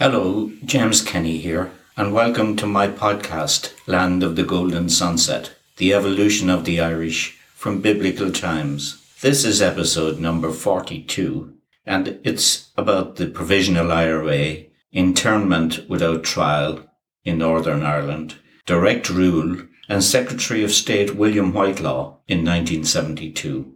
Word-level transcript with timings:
Hello, 0.00 0.50
James 0.64 1.00
Kenny 1.00 1.38
here, 1.38 1.70
and 1.96 2.12
welcome 2.12 2.56
to 2.56 2.66
my 2.66 2.88
podcast, 2.88 3.72
Land 3.86 4.24
of 4.24 4.34
the 4.34 4.42
Golden 4.42 4.88
Sunset 4.88 5.54
The 5.76 5.94
Evolution 5.94 6.50
of 6.50 6.64
the 6.64 6.80
Irish 6.80 7.38
from 7.54 7.80
Biblical 7.80 8.32
Times. 8.32 9.00
This 9.20 9.44
is 9.44 9.62
episode 9.62 10.18
number 10.18 10.50
42, 10.50 11.54
and 11.86 12.18
it's 12.24 12.72
about 12.76 13.14
the 13.14 13.28
Provisional 13.28 13.92
IRA, 13.92 14.64
internment 14.90 15.88
without 15.88 16.24
trial 16.24 16.90
in 17.24 17.38
Northern 17.38 17.84
Ireland, 17.84 18.34
direct 18.66 19.08
rule, 19.08 19.62
and 19.88 20.02
Secretary 20.02 20.64
of 20.64 20.72
State 20.72 21.14
William 21.14 21.52
Whitelaw 21.52 22.16
in 22.26 22.38
1972. 22.38 23.72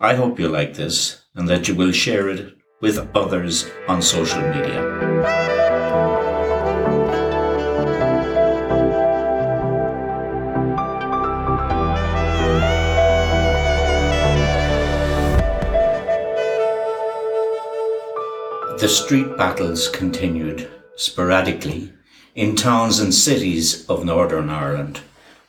I 0.00 0.14
hope 0.14 0.40
you 0.40 0.48
like 0.48 0.74
this 0.74 1.24
and 1.34 1.46
that 1.50 1.68
you 1.68 1.74
will 1.74 1.92
share 1.92 2.30
it 2.30 2.56
with 2.80 3.06
others 3.14 3.70
on 3.86 4.00
social 4.00 4.40
media. 4.40 5.07
The 18.80 18.88
street 18.88 19.36
battles 19.36 19.88
continued 19.88 20.70
sporadically 20.94 21.92
in 22.36 22.54
towns 22.54 23.00
and 23.00 23.12
cities 23.12 23.84
of 23.88 24.04
Northern 24.04 24.48
Ireland, 24.48 25.00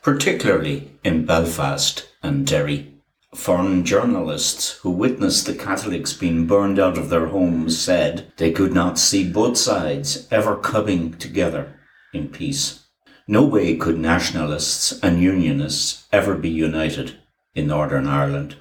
particularly 0.01 0.97
in 1.03 1.27
Belfast 1.27 2.09
and 2.23 2.47
Derry. 2.47 2.91
Foreign 3.35 3.85
journalists 3.85 4.79
who 4.81 4.89
witnessed 4.89 5.45
the 5.45 5.53
Catholics 5.53 6.11
being 6.11 6.47
burned 6.47 6.79
out 6.79 6.97
of 6.97 7.09
their 7.09 7.27
homes 7.27 7.79
said 7.79 8.33
they 8.37 8.51
could 8.51 8.73
not 8.73 8.97
see 8.97 9.31
both 9.31 9.57
sides 9.57 10.27
ever 10.31 10.55
coming 10.55 11.13
together 11.13 11.79
in 12.11 12.29
peace. 12.29 12.87
No 13.27 13.45
way 13.45 13.75
could 13.75 13.99
nationalists 13.99 14.99
and 15.03 15.21
unionists 15.21 16.07
ever 16.11 16.33
be 16.33 16.49
united 16.49 17.19
in 17.53 17.67
Northern 17.67 18.07
Ireland. 18.07 18.55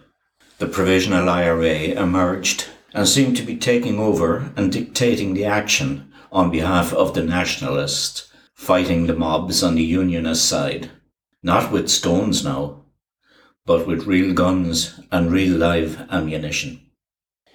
The 0.59 0.67
Provisional 0.67 1.31
IRA 1.31 1.95
emerged 1.99 2.67
and 2.99 3.07
seemed 3.07 3.37
to 3.37 3.45
be 3.45 3.57
taking 3.57 4.01
over 4.01 4.53
and 4.57 4.73
dictating 4.73 5.33
the 5.33 5.45
action 5.45 6.13
on 6.33 6.51
behalf 6.51 6.93
of 6.93 7.15
the 7.15 7.23
nationalists, 7.23 8.29
fighting 8.55 9.07
the 9.07 9.15
mobs 9.15 9.63
on 9.63 9.77
the 9.77 9.85
unionist 9.85 10.45
side. 10.45 10.91
Not 11.41 11.71
with 11.71 11.89
stones 11.89 12.43
now, 12.43 12.87
but 13.65 13.87
with 13.87 14.09
real 14.09 14.35
guns 14.35 14.99
and 15.13 15.31
real 15.31 15.57
live 15.57 16.09
ammunition. 16.11 16.91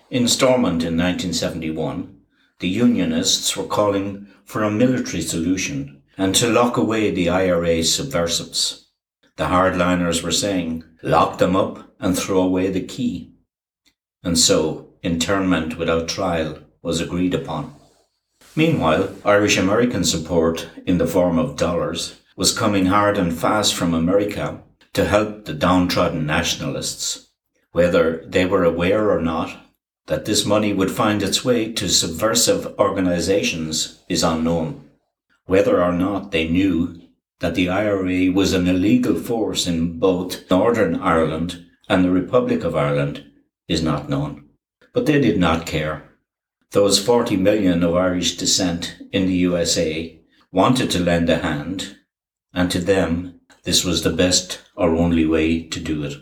In 0.09 0.29
Stormont 0.29 0.81
in 0.81 0.95
1971, 0.95 2.21
the 2.59 2.69
Unionists 2.69 3.57
were 3.57 3.65
calling 3.65 4.27
for 4.45 4.63
a 4.63 4.71
military 4.71 5.21
solution 5.21 6.03
and 6.17 6.33
to 6.35 6.47
lock 6.47 6.77
away 6.77 7.11
the 7.11 7.27
IRA 7.27 7.83
subversives. 7.83 8.91
The 9.35 9.47
hardliners 9.47 10.23
were 10.23 10.31
saying, 10.31 10.85
lock 11.01 11.37
them 11.39 11.57
up 11.57 11.93
and 11.99 12.17
throw 12.17 12.41
away 12.41 12.69
the 12.69 12.87
key. 12.87 13.33
And 14.23 14.39
so, 14.39 14.92
internment 15.03 15.77
without 15.77 16.07
trial 16.07 16.57
was 16.81 16.99
agreed 16.99 17.33
upon. 17.33 17.75
Meanwhile, 18.55 19.13
Irish 19.25 19.57
American 19.57 20.03
support 20.03 20.67
in 20.85 20.97
the 20.97 21.07
form 21.07 21.37
of 21.37 21.57
dollars 21.57 22.19
was 22.35 22.57
coming 22.57 22.87
hard 22.87 23.17
and 23.17 23.37
fast 23.37 23.75
from 23.75 23.93
America 23.93 24.61
to 24.93 25.05
help 25.05 25.45
the 25.45 25.53
downtrodden 25.53 26.25
nationalists. 26.25 27.29
Whether 27.71 28.23
they 28.27 28.45
were 28.45 28.63
aware 28.63 29.11
or 29.11 29.21
not 29.21 29.57
that 30.05 30.25
this 30.25 30.45
money 30.45 30.73
would 30.73 30.91
find 30.91 31.23
its 31.23 31.43
way 31.43 31.71
to 31.73 31.87
subversive 31.87 32.77
organizations 32.77 34.03
is 34.09 34.23
unknown. 34.23 34.87
Whether 35.45 35.83
or 35.83 35.93
not 35.93 36.31
they 36.31 36.47
knew 36.47 37.01
that 37.39 37.55
the 37.55 37.69
IRA 37.69 38.31
was 38.31 38.53
an 38.53 38.67
illegal 38.67 39.15
force 39.15 39.67
in 39.67 39.99
both 39.99 40.49
Northern 40.49 40.95
Ireland 40.95 41.65
and 41.89 42.03
the 42.03 42.11
Republic 42.11 42.63
of 42.63 42.75
Ireland 42.75 43.25
is 43.67 43.81
not 43.81 44.09
known. 44.09 44.47
But 44.93 45.05
they 45.07 45.19
did 45.19 45.39
not 45.39 45.65
care. 45.65 46.03
Those 46.71 47.03
40 47.03 47.35
million 47.37 47.83
of 47.83 47.95
Irish 47.95 48.37
descent 48.37 48.95
in 49.11 49.25
the 49.25 49.33
USA 49.33 50.19
wanted 50.51 50.91
to 50.91 50.99
lend 50.99 51.29
a 51.29 51.39
hand, 51.39 51.97
and 52.53 52.69
to 52.71 52.79
them 52.79 53.41
this 53.63 53.83
was 53.83 54.03
the 54.03 54.11
best 54.11 54.61
or 54.75 54.95
only 54.95 55.25
way 55.25 55.63
to 55.63 55.79
do 55.79 56.03
it. 56.03 56.13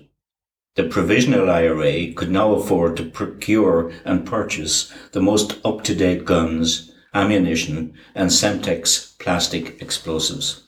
The 0.75 0.85
provisional 0.85 1.49
IRA 1.49 2.13
could 2.13 2.31
now 2.31 2.53
afford 2.53 2.95
to 2.97 3.03
procure 3.03 3.91
and 4.05 4.25
purchase 4.25 4.93
the 5.11 5.21
most 5.21 5.59
up-to-date 5.65 6.23
guns, 6.23 6.93
ammunition 7.13 7.93
and 8.15 8.29
Semtex 8.29 9.17
plastic 9.19 9.81
explosives. 9.81 10.67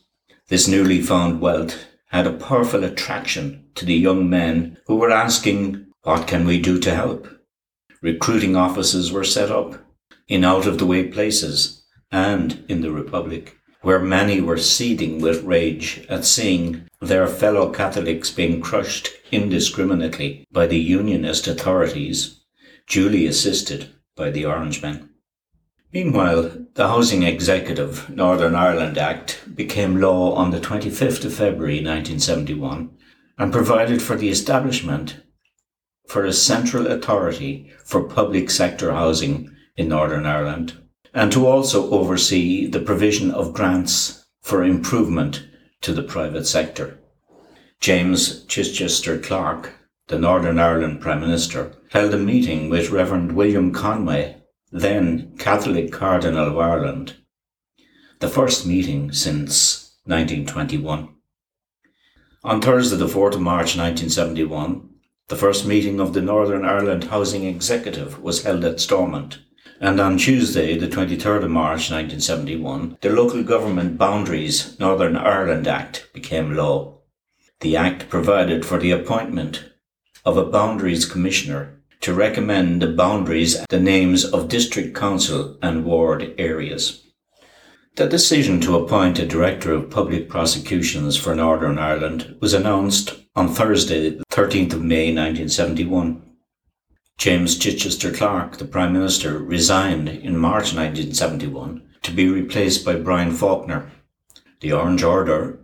This 0.50 0.68
newly 0.68 1.02
found 1.02 1.40
wealth 1.40 1.86
had 2.08 2.28
a 2.28 2.34
powerful 2.34 2.84
attraction 2.84 3.66
to 3.76 3.86
the 3.86 3.94
young 3.96 4.30
men 4.30 4.78
who 4.88 4.98
were 4.98 5.12
asking, 5.12 5.88
what 6.02 6.28
can 6.28 6.46
we 6.46 6.60
do 6.60 6.80
to 6.80 6.94
help? 6.94 7.28
Recruiting 8.04 8.56
offices 8.56 9.12
were 9.12 9.24
set 9.24 9.50
up 9.50 9.84
in 10.28 10.44
out 10.44 10.68
of 10.68 10.78
the 10.78 10.86
way 10.86 11.08
places 11.08 11.84
and 12.12 12.64
in 12.68 12.82
the 12.82 12.92
Republic 12.92 13.58
where 13.84 14.00
many 14.00 14.40
were 14.40 14.58
seething 14.58 15.20
with 15.22 15.44
rage 15.44 16.06
at 16.10 16.24
seeing 16.24 16.88
their 17.02 17.28
fellow 17.28 17.70
Catholics 17.70 18.32
being 18.32 18.62
crushed 18.62 19.10
indiscriminately 19.32 20.46
by 20.52 20.66
the 20.66 20.80
Unionist 20.80 21.48
authorities, 21.48 22.42
duly 22.88 23.28
assisted 23.28 23.90
by 24.16 24.32
the 24.32 24.46
Orangemen. 24.46 25.10
Meanwhile, 25.94 26.52
the 26.76 26.88
Housing 26.88 27.24
Executive 27.24 28.10
Northern 28.10 28.56
Ireland 28.56 28.98
Act 28.98 29.54
became 29.54 30.00
law 30.00 30.34
on 30.34 30.52
the 30.52 30.62
25th 30.62 31.26
of 31.26 31.34
February 31.34 31.76
1971 31.76 32.90
and 33.38 33.52
provided 33.52 34.02
for 34.02 34.16
the 34.16 34.30
establishment 34.30 35.23
for 36.08 36.26
a 36.26 36.34
central 36.34 36.88
authority 36.88 37.72
for 37.86 38.04
public 38.04 38.50
sector 38.50 38.92
housing 38.92 39.50
in 39.76 39.90
Northern 39.90 40.26
Ireland 40.26 40.78
and 41.14 41.32
to 41.32 41.46
also 41.48 41.90
oversee 41.92 42.66
the 42.68 42.80
provision 42.80 43.32
of 43.32 43.54
grants 43.54 44.26
for 44.42 44.64
improvement 44.64 45.48
to 45.82 45.94
the 45.94 46.04
private 46.04 46.46
sector. 46.46 47.00
James 47.80 48.46
Chichester 48.46 49.20
Clark, 49.20 49.74
the 50.08 50.18
Northern 50.18 50.60
Ireland 50.60 51.02
Prime 51.02 51.20
Minister, 51.20 51.74
held 51.92 52.14
a 52.14 52.18
meeting 52.18 52.70
with 52.70 52.90
Reverend 52.90 53.34
William 53.34 53.72
Conway, 53.72 54.42
then 54.72 55.36
Catholic 55.38 55.92
Cardinal 55.92 56.48
of 56.48 56.58
Ireland, 56.58 57.16
the 58.20 58.30
first 58.30 58.66
meeting 58.66 59.12
since 59.12 59.96
1921. 60.06 61.10
On 62.44 62.62
Thursday, 62.62 62.98
the 62.98 63.08
4th 63.08 63.36
of 63.36 63.42
March 63.42 63.78
1971, 63.78 64.90
the 65.30 65.36
first 65.38 65.66
meeting 65.66 66.00
of 66.00 66.14
the 66.14 66.22
Northern 66.22 66.66
Ireland 66.66 67.06
Housing 67.06 67.46
Executive 67.46 68.22
was 68.22 68.44
held 68.44 68.66
at 68.66 68.82
Stormont, 68.82 69.40
and 69.80 70.00
on 70.00 70.18
Tuesday, 70.18 70.78
the 70.78 70.88
23rd 70.88 71.44
of 71.44 71.50
March 71.50 71.90
1971, 71.92 72.98
the 73.02 73.10
Local 73.10 73.44
Government 73.44 73.98
Boundaries 73.98 74.78
Northern 74.80 75.16
Ireland 75.16 75.68
Act 75.68 76.10
became 76.14 76.56
law. 76.56 77.00
The 77.62 77.78
Act 77.78 78.10
provided 78.10 78.66
for 78.66 78.78
the 78.78 78.92
appointment 78.92 79.72
of 80.26 80.38
a 80.38 80.46
Boundaries 80.46 81.06
Commissioner 81.06 81.80
to 82.02 82.14
recommend 82.14 82.82
the 82.82 82.88
boundaries 82.88 83.66
the 83.70 83.80
names 83.80 84.26
of 84.26 84.50
district 84.50 84.94
council 84.94 85.58
and 85.62 85.86
ward 85.86 86.34
areas. 86.38 87.03
The 87.96 88.08
decision 88.08 88.60
to 88.62 88.76
appoint 88.76 89.20
a 89.20 89.26
Director 89.28 89.72
of 89.72 89.92
Public 89.92 90.28
Prosecutions 90.28 91.16
for 91.16 91.36
Northern 91.36 91.78
Ireland 91.78 92.36
was 92.40 92.52
announced 92.52 93.20
on 93.36 93.54
Thursday, 93.54 94.10
the 94.10 94.26
13th 94.32 94.74
of 94.74 94.82
May 94.82 95.14
1971. 95.14 96.20
James 97.20 97.56
Chichester 97.56 98.12
Clark, 98.12 98.58
the 98.58 98.66
Prime 98.66 98.94
Minister, 98.94 99.38
resigned 99.38 100.10
in 100.10 100.40
March 100.40 100.74
1971 100.74 101.84
to 102.02 102.12
be 102.12 102.28
replaced 102.28 102.84
by 102.84 102.96
Brian 102.96 103.30
Faulkner. 103.30 103.92
The 104.62 104.74
Orange 104.74 105.04
Order, 105.04 105.60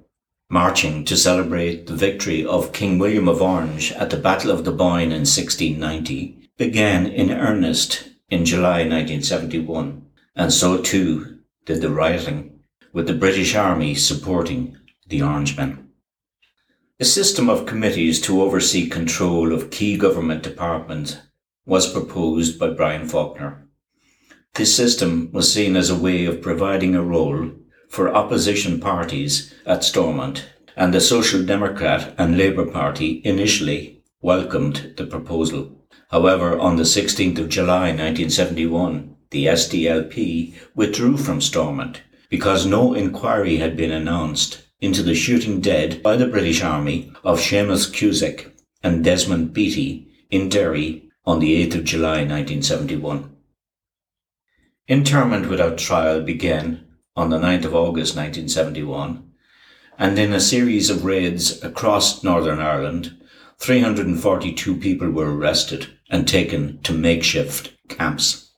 marching 0.52 1.06
to 1.06 1.18
celebrate 1.18 1.88
the 1.88 1.96
victory 1.96 2.46
of 2.46 2.74
King 2.74 3.00
William 3.00 3.28
of 3.28 3.42
Orange 3.42 3.92
at 3.94 4.12
the 4.12 4.18
Battle 4.18 4.52
of 4.52 4.66
the 4.66 4.72
Boyne 4.72 5.12
in 5.12 5.26
1690, 5.26 6.52
began 6.58 7.08
in 7.08 7.32
earnest 7.32 8.08
in 8.30 8.46
July 8.46 8.84
1971, 8.88 10.06
and 10.36 10.54
so 10.54 10.80
too 10.80 11.39
did 11.70 11.82
the 11.82 11.90
rioting, 11.92 12.60
with 12.94 13.06
the 13.06 13.14
British 13.14 13.54
Army 13.54 13.94
supporting 13.94 14.76
the 15.08 15.22
Orangemen. 15.22 15.88
A 17.00 17.06
system 17.06 17.48
of 17.48 17.68
committees 17.68 18.20
to 18.22 18.42
oversee 18.42 18.90
control 18.90 19.54
of 19.54 19.70
key 19.70 19.96
government 19.96 20.42
departments 20.42 21.18
was 21.68 21.94
proposed 21.94 22.58
by 22.58 22.72
Brian 22.72 23.08
Faulkner. 23.08 23.68
This 24.56 24.76
system 24.76 25.30
was 25.32 25.54
seen 25.54 25.76
as 25.76 25.92
a 25.92 25.96
way 25.96 26.26
of 26.26 26.42
providing 26.42 26.96
a 26.96 27.04
role 27.04 27.52
for 27.88 28.16
opposition 28.16 28.80
parties 28.80 29.54
at 29.68 29.84
Stormont, 29.84 30.50
and 30.76 30.92
the 30.92 31.00
Social 31.00 31.46
Democrat 31.46 32.16
and 32.18 32.36
Labour 32.36 32.66
Party 32.66 33.22
initially 33.24 34.02
welcomed 34.24 34.96
the 34.98 35.06
proposal. 35.06 35.86
However, 36.10 36.58
on 36.58 36.78
the 36.78 36.90
16th 36.98 37.38
of 37.38 37.48
July 37.48 37.90
1971, 37.92 39.18
the 39.32 39.46
SDLP 39.46 40.56
withdrew 40.76 41.18
from 41.18 41.42
Stormont 41.42 42.02
because 42.30 42.66
no 42.66 42.94
inquiry 42.94 43.58
had 43.58 43.76
been 43.76 43.92
announced 43.92 44.64
into 44.82 45.04
the 45.04 45.16
shooting 45.16 45.62
dead 45.62 46.02
by 46.02 46.16
the 46.16 46.28
British 46.28 46.64
Army 46.64 47.12
of 47.24 47.40
Seamus 47.40 47.92
Cusack 47.92 48.52
and 48.82 49.04
Desmond 49.04 49.54
Beatty 49.54 50.08
in 50.30 50.50
Derry 50.50 51.10
on 51.26 51.40
the 51.40 51.66
8th 51.66 51.76
of 51.76 51.84
July 51.84 52.24
1971. 52.26 53.36
Internment 54.88 55.50
without 55.50 55.78
trial 55.78 56.22
began 56.22 56.86
on 57.16 57.30
the 57.30 57.40
9th 57.40 57.66
of 57.66 57.76
August 57.76 58.16
1971 58.16 59.30
and 60.00 60.18
in 60.18 60.32
a 60.32 60.40
series 60.40 60.90
of 60.90 61.04
raids 61.04 61.62
across 61.62 62.24
Northern 62.24 62.60
Ireland, 62.60 63.16
342 63.58 64.78
people 64.78 65.12
were 65.12 65.36
arrested 65.36 65.88
and 66.10 66.26
taken 66.26 66.82
to 66.84 66.94
makeshift 66.94 67.74
camps. 67.90 68.49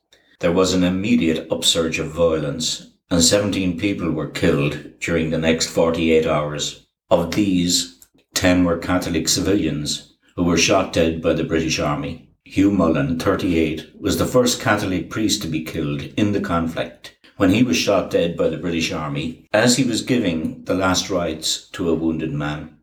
There 0.41 0.51
was 0.51 0.73
an 0.73 0.83
immediate 0.83 1.47
upsurge 1.51 1.99
of 1.99 2.07
violence 2.07 2.87
and 3.11 3.21
17 3.21 3.77
people 3.77 4.09
were 4.09 4.27
killed 4.27 4.99
during 4.99 5.29
the 5.29 5.37
next 5.37 5.67
48 5.67 6.25
hours. 6.25 6.87
Of 7.11 7.35
these, 7.35 8.07
10 8.33 8.63
were 8.63 8.79
Catholic 8.79 9.29
civilians 9.29 10.15
who 10.35 10.43
were 10.43 10.57
shot 10.57 10.93
dead 10.93 11.21
by 11.21 11.33
the 11.33 11.43
British 11.43 11.77
Army. 11.79 12.31
Hugh 12.43 12.71
Mullan, 12.71 13.21
38, 13.21 13.91
was 13.99 14.17
the 14.17 14.25
first 14.25 14.59
Catholic 14.59 15.11
priest 15.11 15.43
to 15.43 15.47
be 15.47 15.63
killed 15.63 16.01
in 16.17 16.31
the 16.31 16.41
conflict 16.41 17.15
when 17.37 17.51
he 17.51 17.61
was 17.61 17.77
shot 17.77 18.09
dead 18.09 18.35
by 18.35 18.49
the 18.49 18.57
British 18.57 18.91
Army 18.91 19.47
as 19.53 19.77
he 19.77 19.83
was 19.83 20.01
giving 20.01 20.63
the 20.63 20.73
last 20.73 21.11
rites 21.11 21.69
to 21.73 21.87
a 21.87 21.93
wounded 21.93 22.33
man. 22.33 22.75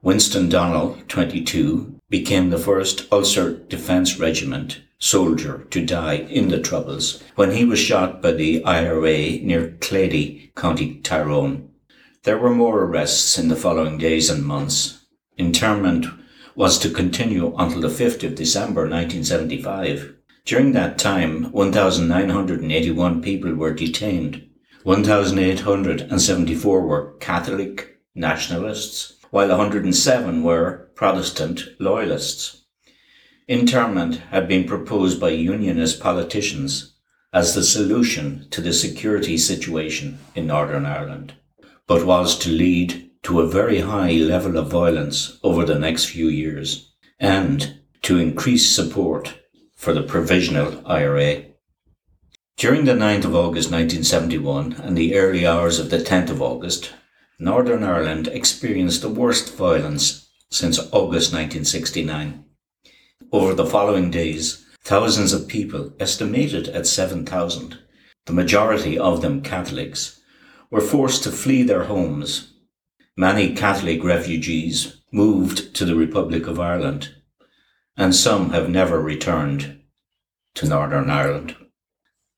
Winston 0.00 0.48
Donnell, 0.48 0.96
22, 1.08 1.98
became 2.08 2.50
the 2.50 2.56
first 2.56 3.08
Ulster 3.10 3.54
Defence 3.54 4.20
Regiment 4.20 4.80
soldier 5.00 5.66
to 5.70 5.84
die 5.84 6.14
in 6.14 6.48
the 6.48 6.60
Troubles 6.60 7.22
when 7.34 7.52
he 7.52 7.64
was 7.64 7.78
shot 7.78 8.20
by 8.20 8.32
the 8.32 8.62
IRA 8.64 9.38
near 9.40 9.76
Clady, 9.80 10.52
County 10.54 11.00
Tyrone. 11.00 11.70
There 12.24 12.38
were 12.38 12.54
more 12.54 12.82
arrests 12.82 13.38
in 13.38 13.48
the 13.48 13.56
following 13.56 13.96
days 13.96 14.28
and 14.28 14.44
months. 14.44 15.06
Internment 15.38 16.06
was 16.54 16.78
to 16.78 16.90
continue 16.90 17.54
until 17.56 17.80
the 17.80 17.88
5th 17.88 18.22
of 18.24 18.34
December 18.34 18.82
1975. 18.82 20.14
During 20.44 20.72
that 20.72 20.98
time, 20.98 21.50
1,981 21.52 23.22
people 23.22 23.54
were 23.54 23.72
detained. 23.72 24.46
1,874 24.84 26.80
were 26.82 27.14
Catholic 27.20 28.00
nationalists, 28.14 29.14
while 29.30 29.48
107 29.48 30.42
were 30.42 30.90
Protestant 30.94 31.64
loyalists. 31.78 32.59
Internment 33.50 34.18
had 34.30 34.46
been 34.46 34.62
proposed 34.62 35.18
by 35.18 35.30
unionist 35.30 35.98
politicians 35.98 36.92
as 37.32 37.52
the 37.52 37.64
solution 37.64 38.46
to 38.50 38.60
the 38.60 38.72
security 38.72 39.36
situation 39.36 40.20
in 40.36 40.46
Northern 40.46 40.86
Ireland, 40.86 41.34
but 41.88 42.06
was 42.06 42.38
to 42.38 42.48
lead 42.48 43.10
to 43.24 43.40
a 43.40 43.48
very 43.48 43.80
high 43.80 44.12
level 44.12 44.56
of 44.56 44.70
violence 44.70 45.36
over 45.42 45.64
the 45.64 45.80
next 45.80 46.04
few 46.04 46.28
years 46.28 46.92
and 47.18 47.80
to 48.02 48.20
increase 48.20 48.70
support 48.70 49.40
for 49.74 49.92
the 49.92 50.04
provisional 50.04 50.80
IRA. 50.86 51.46
During 52.56 52.84
the 52.84 52.92
9th 52.92 53.24
of 53.24 53.34
August 53.34 53.72
1971 53.72 54.74
and 54.74 54.96
the 54.96 55.16
early 55.16 55.44
hours 55.44 55.80
of 55.80 55.90
the 55.90 55.98
10th 55.98 56.30
of 56.30 56.40
August, 56.40 56.92
Northern 57.40 57.82
Ireland 57.82 58.28
experienced 58.28 59.02
the 59.02 59.08
worst 59.08 59.56
violence 59.56 60.28
since 60.50 60.78
August 60.92 61.32
1969. 61.32 62.44
Over 63.32 63.54
the 63.54 63.66
following 63.66 64.10
days, 64.10 64.66
thousands 64.82 65.32
of 65.32 65.46
people, 65.46 65.92
estimated 66.00 66.68
at 66.68 66.86
7,000, 66.86 67.78
the 68.26 68.32
majority 68.32 68.98
of 68.98 69.22
them 69.22 69.40
Catholics, 69.40 70.20
were 70.70 70.80
forced 70.80 71.22
to 71.24 71.30
flee 71.30 71.62
their 71.62 71.84
homes. 71.84 72.54
Many 73.16 73.54
Catholic 73.54 74.02
refugees 74.02 75.02
moved 75.12 75.74
to 75.76 75.84
the 75.84 75.94
Republic 75.94 76.46
of 76.46 76.58
Ireland, 76.58 77.14
and 77.96 78.14
some 78.14 78.50
have 78.50 78.68
never 78.68 79.00
returned 79.00 79.80
to 80.54 80.68
Northern 80.68 81.10
Ireland. 81.10 81.56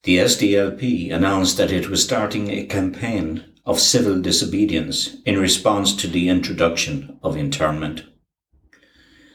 The 0.03 0.19
SDLP 0.19 1.13
announced 1.13 1.57
that 1.59 1.71
it 1.71 1.89
was 1.89 2.03
starting 2.03 2.51
a 2.51 2.67
campaign 2.67 3.45
of 3.65 3.79
civil 3.79 4.21
disobedience 4.21 5.17
in 5.25 5.39
response 5.39 5.95
to 5.97 6.09
the 6.09 6.29
introduction 6.29 7.19
of 7.23 7.37
internment. 7.37 8.03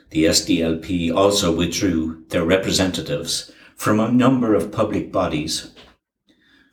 The 0.10 0.26
SDLP 0.26 1.14
also 1.14 1.54
withdrew 1.54 2.24
their 2.30 2.46
representatives 2.46 3.52
from 3.76 4.00
a 4.00 4.12
number 4.12 4.56
of 4.56 4.72
public 4.72 5.12
bodies. 5.12 5.72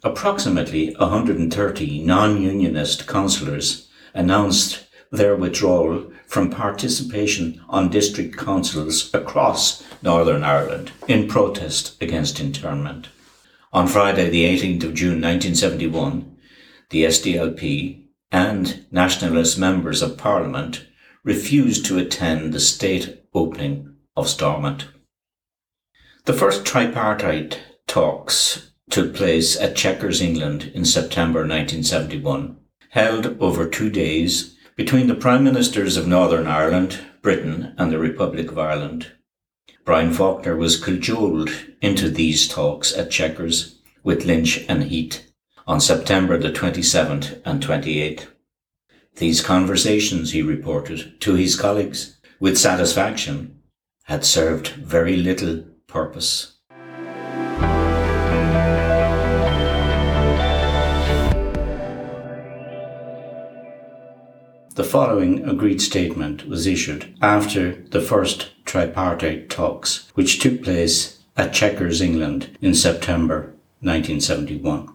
Approximately 0.04 0.94
130 0.94 2.04
non-unionist 2.04 3.06
councillors 3.06 3.88
announced 4.14 4.86
their 5.10 5.34
withdrawal 5.34 6.12
from 6.26 6.50
participation 6.50 7.60
on 7.68 7.88
district 7.88 8.36
councils 8.36 9.12
across 9.14 9.82
Northern 10.02 10.44
Ireland 10.44 10.92
in 11.08 11.28
protest 11.28 12.00
against 12.02 12.40
internment. 12.40 13.08
On 13.72 13.88
Friday, 13.88 14.30
the 14.30 14.44
18th 14.44 14.84
of 14.84 14.94
June 14.94 15.20
1971, 15.20 16.36
the 16.90 17.04
SDLP 17.04 18.04
and 18.30 18.86
nationalist 18.92 19.58
members 19.58 20.02
of 20.02 20.16
Parliament 20.16 20.86
refused 21.24 21.84
to 21.86 21.98
attend 21.98 22.52
the 22.52 22.60
state 22.60 23.23
opening 23.34 23.94
of 24.16 24.28
Stormont. 24.28 24.86
The 26.24 26.32
first 26.32 26.64
tripartite 26.64 27.60
talks 27.86 28.72
took 28.90 29.14
place 29.14 29.58
at 29.58 29.76
Chequers, 29.76 30.20
England 30.20 30.70
in 30.74 30.84
September 30.84 31.40
1971, 31.40 32.56
held 32.90 33.36
over 33.40 33.68
two 33.68 33.90
days 33.90 34.56
between 34.76 35.08
the 35.08 35.14
Prime 35.14 35.44
Ministers 35.44 35.96
of 35.96 36.06
Northern 36.06 36.46
Ireland, 36.46 37.00
Britain 37.22 37.74
and 37.76 37.90
the 37.90 37.98
Republic 37.98 38.50
of 38.50 38.58
Ireland. 38.58 39.12
Brian 39.84 40.12
Faulkner 40.12 40.56
was 40.56 40.82
cajoled 40.82 41.50
into 41.82 42.08
these 42.08 42.48
talks 42.48 42.96
at 42.96 43.10
Chequers 43.10 43.80
with 44.02 44.24
Lynch 44.24 44.64
and 44.68 44.84
Heath 44.84 45.30
on 45.66 45.80
September 45.80 46.38
the 46.38 46.50
27th 46.50 47.40
and 47.44 47.62
28th. 47.62 48.26
These 49.16 49.42
conversations, 49.42 50.32
he 50.32 50.42
reported 50.42 51.20
to 51.20 51.34
his 51.34 51.56
colleagues, 51.56 52.13
with 52.40 52.58
satisfaction, 52.58 53.60
had 54.04 54.24
served 54.24 54.68
very 54.68 55.16
little 55.16 55.64
purpose. 55.86 56.54
The 64.74 64.82
following 64.82 65.48
agreed 65.48 65.80
statement 65.80 66.48
was 66.48 66.66
issued 66.66 67.16
after 67.22 67.76
the 67.90 68.00
first 68.00 68.50
tripartite 68.64 69.48
talks, 69.48 70.10
which 70.14 70.40
took 70.40 70.64
place 70.64 71.20
at 71.36 71.52
Chequers, 71.52 72.00
England 72.00 72.58
in 72.60 72.74
September 72.74 73.54
1971. 73.80 74.90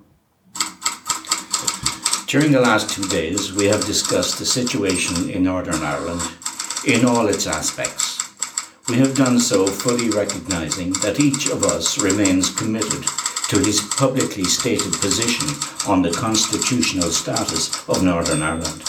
During 2.28 2.52
the 2.52 2.60
last 2.62 2.90
two 2.90 3.08
days, 3.08 3.54
we 3.54 3.66
have 3.68 3.86
discussed 3.86 4.38
the 4.38 4.46
situation 4.46 5.30
in 5.30 5.44
Northern 5.44 5.82
Ireland 5.82 6.22
in 6.86 7.06
all 7.06 7.28
its 7.28 7.48
aspects. 7.48 8.18
We 8.88 8.98
have 8.98 9.16
done 9.16 9.40
so 9.40 9.68
fully 9.68 10.10
recognizing 10.10 10.94
that 11.02 11.20
each 11.20 11.48
of 11.48 11.64
us 11.64 12.00
remains 12.00 12.56
committed 12.56 13.04
to 13.50 13.60
his 13.60 13.82
publicly 13.98 14.46
stated 14.46 14.94
position 14.94 15.48
on 15.88 16.02
the 16.02 16.12
constitutional 16.12 17.10
status 17.10 17.88
of 17.90 18.04
Northern 18.04 18.42
Ireland. 18.42 18.84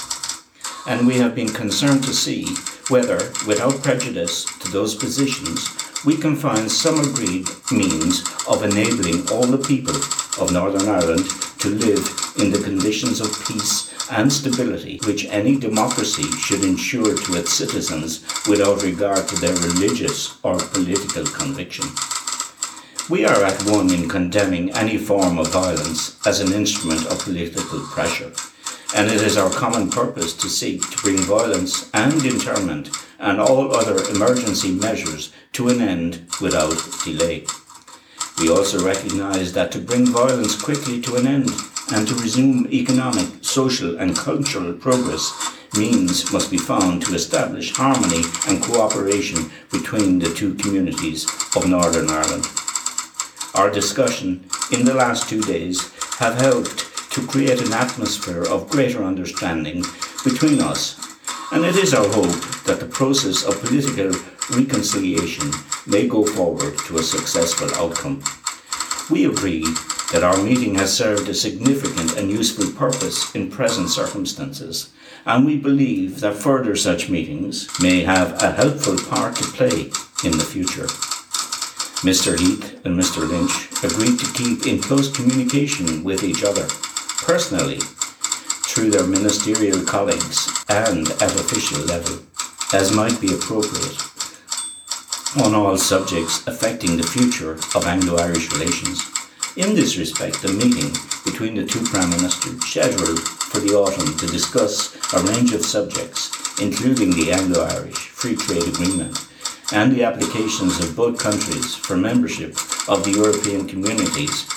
And 0.87 1.07
we 1.07 1.19
have 1.19 1.35
been 1.35 1.53
concerned 1.53 2.05
to 2.05 2.15
see 2.15 2.47
whether, 2.89 3.19
without 3.47 3.83
prejudice 3.83 4.45
to 4.61 4.71
those 4.71 4.95
positions, 4.95 5.69
we 6.05 6.17
can 6.17 6.37
find 6.37 6.71
some 6.71 6.99
agreed 7.01 7.47
means 7.71 8.25
of 8.49 8.63
enabling 8.63 9.29
all 9.31 9.45
the 9.47 9.59
people 9.59 9.95
of 10.39 10.53
Northern 10.53 10.89
Ireland 10.89 11.29
to 11.61 11.69
live 11.69 12.07
in 12.39 12.51
the 12.51 12.63
conditions 12.63 13.21
of 13.21 13.47
peace 13.47 13.91
and 14.11 14.33
stability 14.33 15.01
which 15.05 15.27
any 15.27 15.57
democracy 15.57 16.25
should 16.39 16.65
ensure 16.65 17.17
to 17.17 17.39
its 17.39 17.53
citizens 17.53 18.25
without 18.49 18.83
regard 18.83 19.29
to 19.29 19.37
their 19.37 19.55
religious 19.55 20.39
or 20.43 20.59
political 20.59 21.25
conviction. 21.25 21.87
We 23.09 23.25
are 23.25 23.43
at 23.45 23.63
one 23.65 23.93
in 23.93 24.09
condemning 24.09 24.71
any 24.71 24.97
form 24.97 25.39
of 25.39 25.49
violence 25.49 26.25
as 26.27 26.41
an 26.41 26.53
instrument 26.53 27.07
of 27.07 27.19
political 27.19 27.81
pressure, 27.81 28.33
and 28.95 29.09
it 29.09 29.21
is 29.21 29.37
our 29.37 29.51
common 29.51 29.91
purpose 29.91 30.33
to 30.35 30.49
seek 30.49 30.89
to 30.91 30.97
bring 30.99 31.19
violence 31.19 31.91
and 31.93 32.25
internment 32.25 32.91
and 33.19 33.41
all 33.41 33.75
other 33.75 34.03
emergency 34.11 34.73
measures 34.73 35.33
to 35.53 35.69
an 35.69 35.81
end 35.81 36.27
without 36.41 36.79
delay. 37.05 37.45
We 38.41 38.49
also 38.49 38.83
recognise 38.83 39.53
that 39.53 39.71
to 39.73 39.79
bring 39.79 40.07
violence 40.07 40.61
quickly 40.61 41.01
to 41.03 41.17
an 41.17 41.27
end 41.27 41.51
and 41.93 42.09
to 42.09 42.15
resume 42.15 42.67
economic, 42.73 43.27
social 43.43 43.99
and 43.99 44.17
cultural 44.17 44.73
progress, 44.73 45.31
means 45.77 46.33
must 46.33 46.51
be 46.51 46.57
found 46.57 47.03
to 47.03 47.15
establish 47.15 47.73
harmony 47.73 48.23
and 48.49 48.63
cooperation 48.63 49.51
between 49.71 50.19
the 50.19 50.33
two 50.33 50.55
communities 50.55 51.27
of 51.55 51.69
Northern 51.69 52.09
Ireland. 52.09 52.47
our 53.55 53.71
discussion 53.71 54.49
in 54.73 54.85
the 54.85 54.95
last 54.95 55.29
two 55.29 55.43
days 55.43 55.93
have 56.19 56.41
helped 56.41 56.87
to 57.13 57.27
create 57.27 57.61
an 57.61 57.73
atmosphere 57.73 58.45
of 58.45 58.71
greater 58.71 59.05
understanding 59.05 59.85
between 60.25 60.61
us, 60.61 60.99
and 61.53 61.65
it 61.65 61.77
is 61.77 61.93
our 61.93 62.09
hope 62.09 62.50
that 62.71 62.79
the 62.79 62.87
process 62.87 63.43
of 63.43 63.61
political 63.61 64.13
reconciliation 64.57 65.51
may 65.89 66.07
go 66.07 66.25
forward 66.25 66.79
to 66.79 66.99
a 66.99 67.03
successful 67.03 67.69
outcome. 67.75 68.23
We 69.11 69.25
agree 69.25 69.65
that 70.13 70.23
our 70.23 70.41
meeting 70.41 70.77
has 70.77 70.97
served 70.97 71.29
a 71.29 71.35
significant 71.35 72.17
and 72.17 72.31
useful 72.31 72.71
purpose 72.79 73.35
in 73.35 73.51
present 73.51 73.91
circumstances, 73.91 74.91
and 75.27 75.45
we 75.45 75.57
believe 75.57 76.21
that 76.21 76.37
further 76.37 76.77
such 76.77 77.11
meetings 77.11 77.69
may 77.83 78.05
have 78.05 78.41
a 78.41 78.53
helpful 78.53 78.97
part 78.97 79.35
to 79.37 79.45
play 79.59 79.91
in 80.23 80.39
the 80.39 80.47
future. 80.55 80.87
Mr. 82.07 82.39
Heath 82.39 82.87
and 82.87 82.97
Mr. 82.97 83.29
Lynch 83.29 83.57
agreed 83.83 84.21
to 84.21 84.33
keep 84.33 84.65
in 84.69 84.81
close 84.81 85.11
communication 85.11 86.05
with 86.05 86.23
each 86.23 86.45
other, 86.45 86.69
personally, 87.27 87.81
through 88.71 88.93
their 88.93 89.09
ministerial 89.09 89.85
colleagues 89.85 90.49
and 90.69 91.11
at 91.21 91.35
official 91.35 91.81
level, 91.87 92.30
as 92.73 92.95
might 92.95 93.21
be 93.21 93.35
appropriate, 93.35 93.99
on 95.43 95.55
all 95.55 95.77
subjects 95.77 96.47
affecting 96.47 96.97
the 96.97 97.03
future 97.03 97.53
of 97.75 97.87
Anglo-Irish 97.87 98.53
relations. 98.53 99.03
In 99.57 99.75
this 99.75 99.97
respect, 99.97 100.41
the 100.43 100.53
meeting 100.53 100.91
between 101.25 101.55
the 101.55 101.65
two 101.65 101.83
Prime 101.85 102.11
Ministers 102.11 102.65
scheduled 102.65 103.19
for 103.21 103.59
the 103.59 103.75
autumn 103.75 104.17
to 104.19 104.27
discuss 104.27 104.95
a 105.13 105.23
range 105.25 105.53
of 105.53 105.65
subjects, 105.65 106.31
including 106.61 107.11
the 107.11 107.33
Anglo-Irish 107.33 107.97
Free 107.97 108.37
Trade 108.37 108.69
Agreement 108.69 109.19
and 109.73 109.93
the 109.93 110.05
applications 110.05 110.79
of 110.81 110.97
both 110.97 111.19
countries 111.19 111.75
for 111.75 111.97
membership 111.97 112.51
of 112.89 113.05
the 113.05 113.13
European 113.15 113.67
communities 113.67 114.49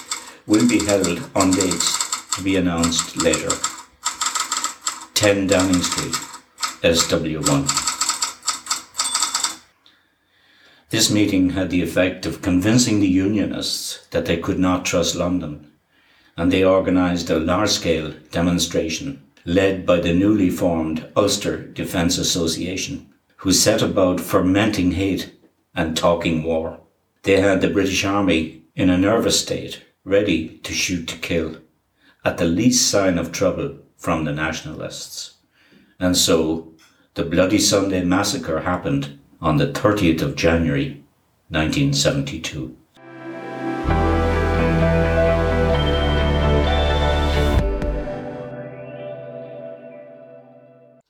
will 0.47 0.67
be 0.67 0.83
held 0.85 1.21
on 1.35 1.51
dates 1.51 2.35
to 2.35 2.43
be 2.43 2.55
announced 2.55 3.17
later. 3.17 3.49
10 5.13 5.47
Downing 5.47 5.81
Street, 5.81 6.13
SW1. 6.81 7.92
This 10.93 11.09
meeting 11.09 11.49
had 11.49 11.71
the 11.71 11.81
effect 11.81 12.27
of 12.27 12.43
convincing 12.43 12.99
the 12.99 13.07
Unionists 13.07 14.05
that 14.11 14.25
they 14.25 14.37
could 14.37 14.59
not 14.59 14.85
trust 14.85 15.15
London, 15.15 15.71
and 16.37 16.51
they 16.51 16.63
organised 16.63 17.31
a 17.31 17.39
large 17.39 17.71
scale 17.71 18.13
demonstration 18.29 19.23
led 19.43 19.87
by 19.87 19.99
the 19.99 20.13
newly 20.13 20.51
formed 20.51 21.11
Ulster 21.15 21.57
Defence 21.57 22.19
Association 22.19 23.11
who 23.37 23.51
set 23.51 23.81
about 23.81 24.19
fermenting 24.19 24.91
hate 24.91 25.33
and 25.73 25.97
talking 25.97 26.43
war. 26.43 26.79
They 27.23 27.41
had 27.41 27.61
the 27.61 27.71
British 27.71 28.05
Army 28.05 28.61
in 28.75 28.91
a 28.91 28.95
nervous 28.95 29.41
state, 29.41 29.83
ready 30.05 30.59
to 30.59 30.73
shoot 30.73 31.07
to 31.07 31.17
kill, 31.17 31.57
at 32.23 32.37
the 32.37 32.45
least 32.45 32.87
sign 32.87 33.17
of 33.17 33.31
trouble 33.31 33.79
from 33.97 34.25
the 34.25 34.31
nationalists. 34.31 35.37
And 35.99 36.15
so, 36.15 36.75
the 37.15 37.25
Bloody 37.25 37.57
Sunday 37.57 38.03
massacre 38.03 38.59
happened 38.59 39.17
on 39.43 39.57
the 39.57 39.67
30th 39.67 40.21
of 40.21 40.37
January 40.37 41.03
1972. 41.49 42.77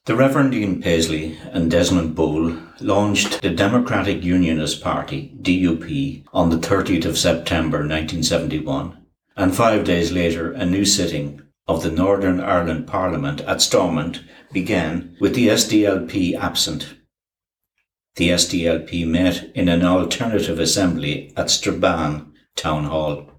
The 0.06 0.16
Reverend 0.16 0.54
Ian 0.54 0.82
Paisley 0.82 1.38
and 1.52 1.70
Desmond 1.70 2.16
Boal 2.16 2.62
launched 2.82 3.42
the 3.42 3.52
Democratic 3.52 4.24
Unionist 4.24 4.82
Party, 4.82 5.34
DUP, 5.42 6.25
on 6.34 6.50
the 6.50 6.58
30th 6.58 7.06
of 7.06 7.18
September 7.18 7.78
1971, 7.78 8.98
and 9.38 9.56
five 9.56 9.86
days 9.86 10.12
later 10.12 10.52
a 10.52 10.66
new 10.66 10.84
sitting 10.84 11.42
of 11.68 11.84
the 11.84 11.92
Northern 11.92 12.42
Ireland 12.42 12.88
Parliament 12.88 13.42
at 13.42 13.62
Stormont 13.62 14.24
began 14.52 15.16
with 15.22 15.36
the 15.36 15.48
SDLP 15.50 16.36
absent. 16.36 16.96
The 18.15 18.29
SDLP 18.29 19.08
met 19.08 19.51
in 19.55 19.67
an 19.67 19.84
alternative 19.84 20.60
assembly 20.60 21.34
at 21.36 21.50
Strabane 21.50 22.32
Town 22.55 22.84
Hall. 22.84 23.32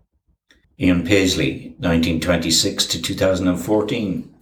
Ian 0.80 1.06
Paisley, 1.06 1.76
1926 1.78 2.86
to 2.86 3.00
2014, 3.00 4.34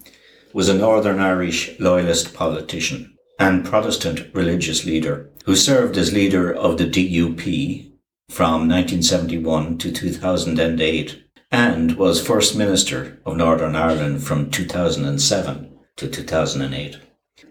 was 0.54 0.70
a 0.70 0.74
Northern 0.74 1.20
Irish 1.20 1.78
loyalist 1.78 2.32
politician 2.32 3.14
and 3.38 3.64
Protestant 3.64 4.34
religious 4.34 4.86
leader 4.86 5.30
who 5.44 5.54
served 5.54 5.98
as 5.98 6.14
leader 6.14 6.50
of 6.50 6.78
the 6.78 6.86
DUP 6.86 7.92
from 8.30 8.68
1971 8.68 9.76
to 9.78 9.92
2008 9.92 11.24
and 11.50 11.96
was 11.96 12.26
First 12.26 12.56
Minister 12.56 13.20
of 13.26 13.36
Northern 13.36 13.76
Ireland 13.76 14.24
from 14.24 14.50
2007 14.50 15.78
to 15.96 16.08
2008. 16.08 16.96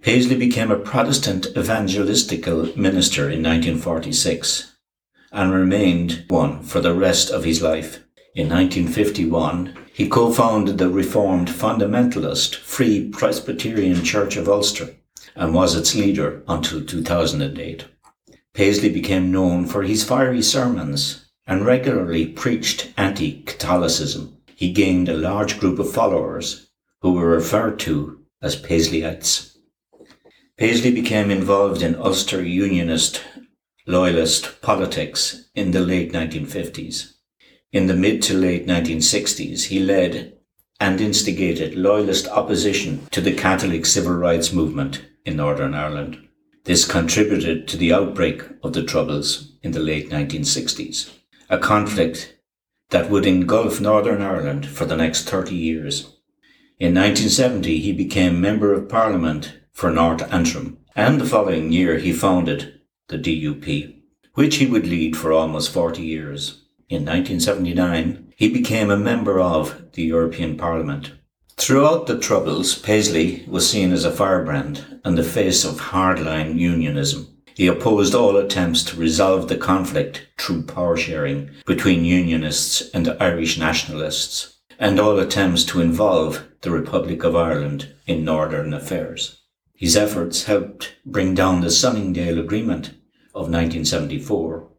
Paisley 0.01 0.35
became 0.35 0.71
a 0.71 0.79
Protestant 0.79 1.47
evangelistical 1.55 2.75
minister 2.75 3.23
in 3.23 3.43
1946 3.43 4.75
and 5.31 5.53
remained 5.53 6.25
one 6.29 6.63
for 6.63 6.81
the 6.81 6.93
rest 6.93 7.29
of 7.29 7.43
his 7.43 7.61
life. 7.61 7.99
In 8.33 8.49
1951, 8.49 9.75
he 9.93 10.07
co-founded 10.07 10.77
the 10.77 10.89
Reformed 10.89 11.49
Fundamentalist 11.49 12.55
Free 12.55 13.09
Presbyterian 13.09 14.03
Church 14.03 14.37
of 14.37 14.47
Ulster 14.47 14.95
and 15.35 15.53
was 15.53 15.75
its 15.75 15.93
leader 15.93 16.41
until 16.47 16.83
2008. 16.83 17.85
Paisley 18.53 18.89
became 18.89 19.31
known 19.31 19.65
for 19.65 19.83
his 19.83 20.03
fiery 20.03 20.41
sermons 20.41 21.25
and 21.45 21.65
regularly 21.65 22.25
preached 22.25 22.91
anti-Catholicism. 22.97 24.37
He 24.55 24.71
gained 24.71 25.09
a 25.09 25.17
large 25.17 25.59
group 25.59 25.79
of 25.79 25.91
followers 25.91 26.69
who 27.01 27.13
were 27.13 27.27
referred 27.27 27.79
to 27.79 28.21
as 28.41 28.61
Paisleyites. 28.61 29.50
Paisley 30.57 30.91
became 30.91 31.31
involved 31.31 31.81
in 31.81 31.95
Ulster 31.95 32.43
Unionist 32.43 33.23
loyalist 33.87 34.61
politics 34.61 35.49
in 35.55 35.71
the 35.71 35.79
late 35.79 36.13
1950s. 36.13 37.13
In 37.71 37.87
the 37.87 37.95
mid 37.95 38.21
to 38.23 38.33
late 38.33 38.67
1960s, 38.67 39.65
he 39.65 39.79
led 39.79 40.37
and 40.79 41.01
instigated 41.01 41.75
loyalist 41.75 42.27
opposition 42.27 43.07
to 43.11 43.21
the 43.21 43.33
Catholic 43.33 43.85
civil 43.85 44.13
rights 44.13 44.51
movement 44.51 45.03
in 45.25 45.37
Northern 45.37 45.73
Ireland. 45.73 46.17
This 46.65 46.85
contributed 46.85 47.67
to 47.69 47.77
the 47.77 47.93
outbreak 47.93 48.43
of 48.61 48.73
the 48.73 48.83
Troubles 48.83 49.53
in 49.63 49.71
the 49.71 49.79
late 49.79 50.09
1960s, 50.09 51.09
a 51.49 51.57
conflict 51.57 52.37
that 52.89 53.09
would 53.09 53.25
engulf 53.25 53.81
Northern 53.81 54.21
Ireland 54.21 54.67
for 54.67 54.85
the 54.85 54.97
next 54.97 55.29
30 55.29 55.55
years. 55.55 56.01
In 56.77 56.93
1970, 56.93 57.79
he 57.79 57.93
became 57.93 58.41
Member 58.41 58.73
of 58.73 58.89
Parliament 58.89 59.60
for 59.73 59.91
North 59.91 60.21
Antrim, 60.33 60.77
and 60.95 61.19
the 61.19 61.25
following 61.25 61.71
year 61.71 61.97
he 61.97 62.13
founded 62.13 62.79
the 63.07 63.17
DUP, 63.17 63.95
which 64.33 64.55
he 64.57 64.65
would 64.65 64.87
lead 64.87 65.17
for 65.17 65.31
almost 65.31 65.71
40 65.71 66.01
years. 66.01 66.61
In 66.89 67.05
1979, 67.05 68.33
he 68.35 68.49
became 68.49 68.89
a 68.89 68.97
member 68.97 69.39
of 69.39 69.91
the 69.93 70.03
European 70.03 70.57
Parliament. 70.57 71.13
Throughout 71.57 72.07
the 72.07 72.17
Troubles, 72.17 72.75
Paisley 72.75 73.45
was 73.47 73.69
seen 73.69 73.91
as 73.91 74.03
a 74.03 74.11
firebrand 74.11 74.99
and 75.05 75.17
the 75.17 75.23
face 75.23 75.63
of 75.63 75.79
hardline 75.79 76.57
unionism. 76.57 77.27
He 77.53 77.67
opposed 77.67 78.15
all 78.15 78.37
attempts 78.37 78.83
to 78.85 78.97
resolve 78.97 79.47
the 79.47 79.57
conflict 79.57 80.27
through 80.39 80.63
power 80.63 80.97
sharing 80.97 81.51
between 81.65 82.05
Unionists 82.05 82.89
and 82.93 83.09
Irish 83.19 83.57
nationalists, 83.59 84.59
and 84.79 84.99
all 84.99 85.19
attempts 85.19 85.63
to 85.65 85.81
involve 85.81 86.43
the 86.61 86.71
Republic 86.71 87.23
of 87.23 87.35
Ireland 87.35 87.93
in 88.07 88.25
Northern 88.25 88.73
affairs. 88.73 89.40
His 89.81 89.97
efforts 89.97 90.45
helped 90.45 90.95
bring 91.05 91.35
down 91.35 91.59
the 91.59 91.69
Sunningdale 91.69 92.39
Agreement 92.39 92.91
of 93.35 93.49
1974 93.49 94.71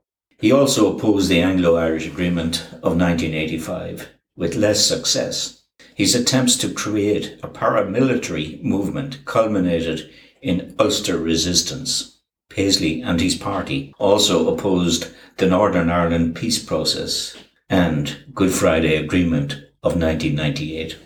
he 0.42 0.50
also 0.50 0.92
opposed 0.92 1.28
the 1.28 1.40
Anglo-Irish 1.40 2.08
Agreement 2.08 2.64
of 2.82 2.98
1985 2.98 4.08
with 4.34 4.56
less 4.56 4.84
success. 4.84 5.62
His 5.94 6.16
attempts 6.16 6.56
to 6.56 6.74
create 6.74 7.38
a 7.44 7.48
paramilitary 7.48 8.60
movement 8.60 9.24
culminated 9.24 10.10
in 10.42 10.74
Ulster 10.80 11.16
resistance. 11.16 12.22
Paisley 12.50 13.02
and 13.02 13.20
his 13.20 13.36
party 13.36 13.94
also 14.00 14.52
opposed 14.52 15.14
the 15.36 15.46
Northern 15.46 15.90
Ireland 15.90 16.34
peace 16.34 16.58
process 16.58 17.36
and 17.70 18.24
Good 18.34 18.52
Friday 18.52 18.96
Agreement 18.96 19.52
of 19.84 19.92
1998. 19.92 20.98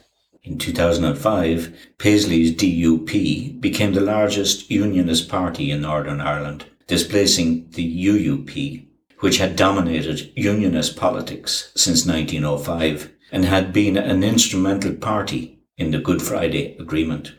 In 0.47 0.59
2005, 0.59 1.77
Paisley's 1.99 2.53
DUP 2.53 3.61
became 3.61 3.93
the 3.93 4.01
largest 4.01 4.71
unionist 4.71 5.29
party 5.29 5.73
in 5.73 5.83
Northern 5.83 6.21
Ireland, 6.21 6.67
displacing 6.87 7.69
the 7.71 8.07
UUP 8.07 8.87
which 9.21 9.39
had 9.39 9.57
dominated 9.57 10.31
unionist 10.37 10.97
politics 10.97 11.73
since 11.75 12.07
1905 12.07 13.13
and 13.33 13.45
had 13.45 13.73
been 13.73 13.97
an 13.97 14.23
instrumental 14.23 14.95
party 14.95 15.59
in 15.77 15.91
the 15.91 15.99
Good 15.99 16.23
Friday 16.23 16.77
Agreement. 16.79 17.35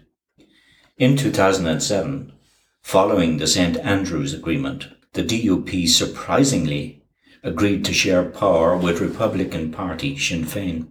In 0.97 1.15
2007, 1.15 2.33
following 2.81 3.37
the 3.37 3.47
St 3.47 3.77
Andrews 3.77 4.33
Agreement, 4.33 4.87
the 5.13 5.23
DUP 5.23 5.87
surprisingly 5.87 7.05
agreed 7.43 7.85
to 7.85 7.93
share 7.93 8.25
power 8.25 8.75
with 8.75 8.99
Republican 8.99 9.71
Party 9.71 10.17
Sinn 10.17 10.43
Féin. 10.43 10.87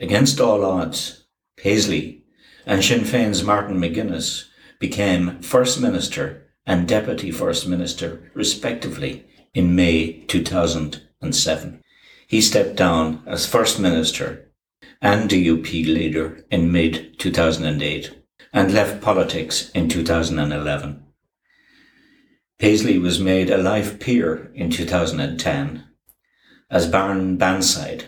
Against 0.00 0.40
all 0.40 0.64
odds, 0.64 1.26
Paisley 1.56 2.24
and 2.64 2.84
Sinn 2.84 3.00
Féin's 3.00 3.42
Martin 3.42 3.78
McGuinness 3.78 4.44
became 4.78 5.40
First 5.42 5.80
Minister 5.80 6.46
and 6.66 6.86
Deputy 6.86 7.30
First 7.30 7.66
Minister, 7.66 8.30
respectively, 8.34 9.26
in 9.54 9.74
May 9.74 10.24
2007. 10.28 11.82
He 12.28 12.40
stepped 12.40 12.76
down 12.76 13.22
as 13.26 13.46
First 13.46 13.80
Minister 13.80 14.52
and 15.00 15.30
DUP 15.30 15.86
leader 15.86 16.44
in 16.50 16.70
mid 16.70 17.18
2008 17.18 18.14
and 18.52 18.72
left 18.72 19.00
politics 19.00 19.70
in 19.70 19.88
2011. 19.88 21.02
Paisley 22.58 22.98
was 22.98 23.20
made 23.20 23.50
a 23.50 23.58
life 23.58 23.98
peer 23.98 24.50
in 24.54 24.70
2010 24.70 25.84
as 26.70 26.88
Baron 26.88 27.38
Bannside, 27.38 28.06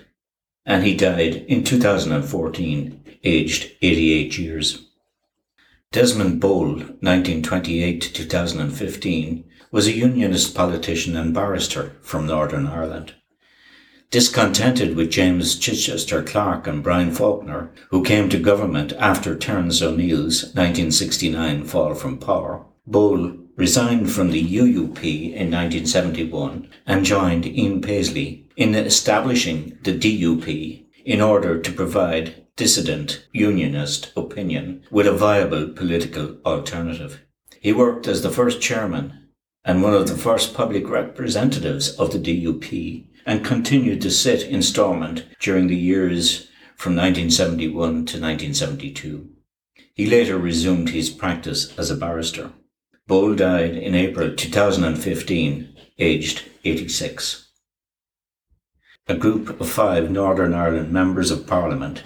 and 0.67 0.85
he 0.85 0.95
died 0.95 1.37
in 1.49 1.65
2014, 1.65 3.19
aged 3.25 3.73
88 3.83 4.39
years. 4.39 4.87
Desmond 5.93 6.41
Boal, 6.41 6.77
1928 7.03 8.01
to 8.01 8.13
2015, 8.13 9.45
was 9.73 9.87
a 9.87 9.93
unionist 9.93 10.55
politician 10.55 11.17
and 11.17 11.35
barrister 11.35 11.97
from 12.03 12.27
Northern 12.27 12.67
Ireland. 12.67 13.15
Discontented 14.11 14.97
with 14.97 15.11
James 15.11 15.57
Chichester 15.57 16.23
Clark 16.23 16.67
and 16.67 16.83
Brian 16.83 17.13
Faulkner, 17.13 17.73
who 17.91 18.03
came 18.03 18.29
to 18.29 18.39
government 18.39 18.93
after 18.95 19.37
Terence 19.37 19.81
O'Neill's 19.81 20.45
1969 20.55 21.65
fall 21.65 21.95
from 21.95 22.19
power, 22.19 22.65
Boal 22.89 23.47
resigned 23.61 24.11
from 24.11 24.31
the 24.31 24.43
UUP 24.43 25.05
in 25.05 25.51
1971 25.51 26.67
and 26.87 27.05
joined 27.05 27.45
Ian 27.45 27.83
Paisley 27.83 28.49
in 28.57 28.75
establishing 28.75 29.77
the 29.83 29.93
DUP 29.93 30.87
in 31.05 31.21
order 31.21 31.61
to 31.61 31.71
provide 31.71 32.47
dissident 32.57 33.27
unionist 33.35 34.13
opinion 34.17 34.83
with 34.91 35.07
a 35.07 35.13
viable 35.13 35.69
political 35.69 36.39
alternative. 36.47 37.21
He 37.61 37.75
worked 37.75 38.09
as 38.09 38.23
the 38.23 38.31
first 38.31 38.63
chairman 38.63 39.29
and 39.63 39.83
one 39.83 39.93
of 39.93 40.09
the 40.09 40.17
first 40.17 40.55
public 40.55 40.89
representatives 40.89 41.91
of 41.97 42.13
the 42.13 42.19
DUP 42.19 43.09
and 43.27 43.45
continued 43.45 44.01
to 44.01 44.11
sit 44.11 44.43
in 44.43 44.63
Stormont 44.63 45.27
during 45.39 45.67
the 45.67 45.77
years 45.77 46.49
from 46.77 46.97
1971 46.97 47.77
to 47.77 47.93
1972. 47.93 49.29
He 49.93 50.07
later 50.07 50.39
resumed 50.39 50.89
his 50.89 51.11
practice 51.11 51.79
as 51.79 51.91
a 51.91 51.95
barrister. 51.95 52.53
Boal 53.11 53.37
died 53.37 53.75
in 53.75 53.97
April 53.97 54.37
2015, 54.37 55.77
aged 55.99 56.45
86. 56.65 57.49
A 59.09 59.17
group 59.17 59.61
of 59.61 59.69
five 59.69 60.13
Northern 60.13 60.55
Ireland 60.55 60.93
members 60.93 61.33
of 61.33 61.45
Parliament 61.45 62.05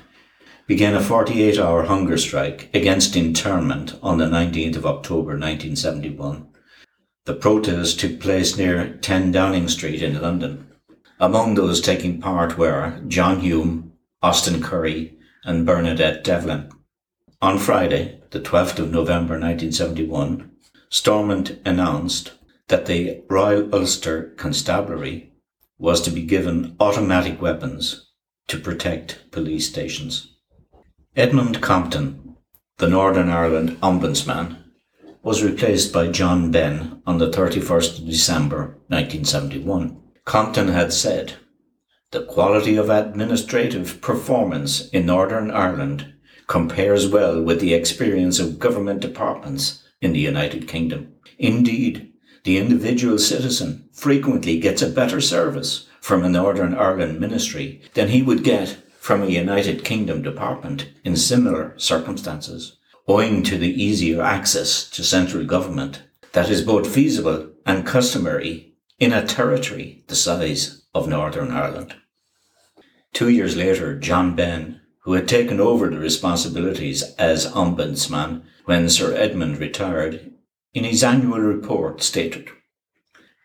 began 0.67 0.95
a 0.95 1.03
48 1.03 1.59
hour 1.59 1.83
hunger 1.83 2.17
strike 2.17 2.71
against 2.73 3.17
internment 3.17 3.99
on 4.03 4.17
the 4.17 4.25
19th 4.25 4.77
of 4.77 4.87
October 4.87 5.33
1971. 5.33 6.49
The 7.27 7.35
protest 7.35 8.01
took 8.01 8.19
place 8.19 8.57
near 8.57 8.97
10 8.97 9.31
Downing 9.31 9.69
Street 9.69 10.03
in 10.03 10.23
London. 10.23 10.69
Among 11.21 11.55
those 11.55 11.83
taking 11.83 12.19
part 12.19 12.57
were 12.57 12.99
John 13.09 13.41
Hume, 13.41 13.93
Austin 14.23 14.63
Currie, 14.63 15.19
and 15.45 15.67
Bernadette 15.67 16.25
Devlin. 16.25 16.71
On 17.43 17.59
Friday, 17.59 18.23
the 18.31 18.41
12th 18.41 18.79
of 18.79 18.91
November 18.91 19.35
1971, 19.35 20.51
Stormont 20.89 21.59
announced 21.65 22.33
that 22.69 22.87
the 22.87 23.23
Royal 23.29 23.75
Ulster 23.75 24.33
Constabulary 24.37 25.33
was 25.79 26.01
to 26.03 26.11
be 26.11 26.23
given 26.23 26.77
automatic 26.81 27.41
weapons 27.43 28.11
to 28.49 28.59
protect 28.59 29.31
police 29.31 29.69
stations. 29.69 30.35
Edmund 31.17 31.61
Compton, 31.61 32.37
the 32.79 32.89
Northern 32.89 33.29
Ireland 33.29 33.79
Ombudsman, 33.83 34.57
was 35.23 35.43
replaced 35.43 35.93
by 35.93 36.09
John 36.09 36.51
Benn 36.51 37.03
on 37.07 37.19
the 37.19 37.31
31st 37.31 37.99
of 38.01 38.07
December 38.07 38.79
1971. 38.89 40.01
Compton 40.25 40.69
had 40.69 40.93
said, 40.93 41.35
The 42.11 42.25
quality 42.25 42.77
of 42.77 42.91
administrative 42.91 44.01
performance 44.01 44.89
in 44.89 45.07
Northern 45.07 45.51
Ireland 45.51 46.15
compares 46.47 47.09
well 47.09 47.43
with 47.43 47.61
the 47.61 47.75
experience 47.75 48.39
of 48.39 48.59
government 48.59 49.01
departments 49.01 49.84
in 50.05 50.13
the 50.13 50.21
United 50.21 50.69
Kingdom. 50.69 51.15
Indeed, 51.39 52.13
the 52.45 52.59
individual 52.59 53.19
citizen 53.19 53.89
frequently 53.93 54.61
gets 54.61 54.83
a 54.83 54.91
better 54.91 55.21
service 55.21 55.89
from 56.03 56.23
a 56.23 56.29
Northern 56.29 56.75
Ireland 56.75 57.19
ministry 57.19 57.81
than 57.95 58.09
he 58.09 58.21
would 58.21 58.45
get 58.45 58.77
from 59.01 59.23
a 59.23 59.27
United 59.27 59.83
Kingdom 59.83 60.21
department 60.21 60.91
in 61.05 61.17
similar 61.17 61.73
circumstances, 61.79 62.77
owing 63.09 63.43
to 63.45 63.57
the 63.57 63.83
easier 63.83 64.23
access 64.23 64.89
to 64.91 65.03
central 65.03 65.45
government 65.47 66.03
that 66.33 66.51
is 66.51 66.61
both 66.61 66.95
feasible 66.95 67.51
and 67.65 67.87
customary 67.87 68.75
in 68.99 69.13
a 69.13 69.27
territory 69.27 70.05
the 70.09 70.15
size 70.15 70.85
of 70.95 71.09
Northern 71.09 71.51
Ireland. 71.51 71.95
Two 73.15 73.31
years 73.31 73.57
later, 73.57 73.99
John 73.99 74.37
Benn, 74.37 74.81
who 75.05 75.15
had 75.15 75.29
taken 75.29 75.61
over 75.61 75.89
the 75.89 75.99
responsibilities 75.99 77.03
as 77.15 77.47
Ombudsman 77.47 78.43
when 78.65 78.89
Sir 78.89 79.15
Edmund 79.15 79.59
retired, 79.59 80.33
in 80.73 80.85
his 80.85 81.05
annual 81.05 81.41
report 81.41 82.03
stated, 82.03 82.49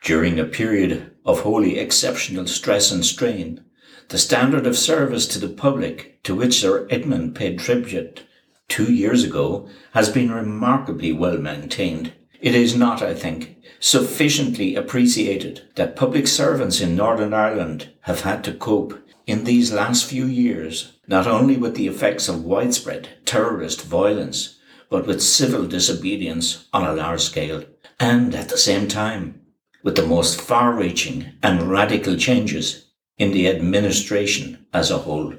During 0.03 0.39
a 0.39 0.45
period 0.45 1.11
of 1.25 1.41
wholly 1.41 1.77
exceptional 1.77 2.47
stress 2.47 2.91
and 2.91 3.05
strain, 3.05 3.63
the 4.07 4.17
standard 4.17 4.65
of 4.65 4.77
service 4.77 5.27
to 5.27 5.39
the 5.39 5.49
public 5.49 6.23
to 6.23 6.33
which 6.33 6.59
Sir 6.61 6.87
Edmund 6.89 7.35
paid 7.35 7.59
tribute 7.59 8.23
two 8.67 8.91
years 8.93 9.23
ago 9.23 9.67
has 9.93 10.09
been 10.09 10.31
remarkably 10.31 11.11
well 11.11 11.37
maintained. 11.37 12.13
It 12.39 12.55
is 12.55 12.75
not, 12.75 13.01
I 13.01 13.13
think, 13.13 13.57
sufficiently 13.79 14.75
appreciated 14.75 15.63
that 15.75 15.95
public 15.95 16.27
servants 16.27 16.79
in 16.79 16.95
Northern 16.95 17.33
Ireland 17.33 17.89
have 18.01 18.21
had 18.21 18.43
to 18.45 18.53
cope 18.53 18.99
in 19.27 19.43
these 19.43 19.73
last 19.73 20.05
few 20.05 20.25
years 20.25 20.93
not 21.07 21.27
only 21.27 21.57
with 21.57 21.75
the 21.75 21.87
effects 21.87 22.29
of 22.29 22.45
widespread 22.45 23.09
terrorist 23.25 23.83
violence, 23.83 24.58
but 24.89 25.05
with 25.05 25.21
civil 25.21 25.65
disobedience 25.65 26.67
on 26.73 26.85
a 26.85 26.93
large 26.93 27.21
scale, 27.21 27.63
and 27.99 28.33
at 28.33 28.49
the 28.49 28.57
same 28.57 28.87
time, 28.87 29.41
with 29.83 29.95
the 29.95 30.05
most 30.05 30.41
far 30.41 30.73
reaching 30.73 31.31
and 31.41 31.69
radical 31.69 32.17
changes 32.17 32.89
in 33.17 33.31
the 33.31 33.47
administration 33.47 34.65
as 34.73 34.89
a 34.89 34.99
whole. 34.99 35.33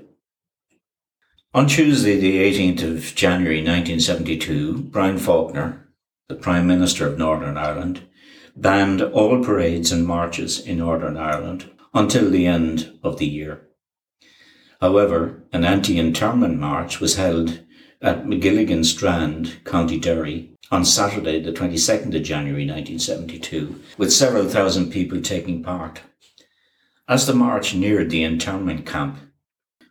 On 1.53 1.67
Tuesday, 1.67 2.19
the 2.19 2.39
18th 2.39 2.83
of 2.83 3.15
January 3.15 3.59
1972, 3.59 4.83
Brian 4.85 5.19
Faulkner, 5.19 5.89
the 6.29 6.37
Prime 6.37 6.67
Minister 6.67 7.09
of 7.09 7.19
Northern 7.19 7.57
Ireland, 7.57 8.03
banned 8.55 9.03
all 9.03 9.43
parades 9.43 9.91
and 9.91 10.07
marches 10.07 10.61
in 10.61 10.79
Northern 10.79 11.17
Ireland 11.17 11.69
until 11.93 12.31
the 12.31 12.47
end 12.47 12.99
of 13.03 13.19
the 13.19 13.27
year. 13.27 13.67
However, 14.81 15.43
an 15.53 15.65
anti-internment 15.65 16.59
march 16.59 17.01
was 17.01 17.17
held 17.17 17.61
at 18.03 18.25
Magilligan 18.25 18.85
Strand, 18.85 19.63
County 19.65 19.99
Derry, 19.99 20.51
on 20.71 20.85
Saturday, 20.85 21.41
the 21.41 21.53
22nd 21.53 22.15
of 22.15 22.23
January 22.23 22.65
1972, 22.65 23.79
with 23.99 24.13
several 24.13 24.49
thousand 24.49 24.91
people 24.91 25.21
taking 25.21 25.63
part. 25.63 26.01
As 27.09 27.27
the 27.27 27.35
march 27.35 27.75
neared 27.75 28.09
the 28.09 28.23
internment 28.23 28.87
camp, 28.87 29.19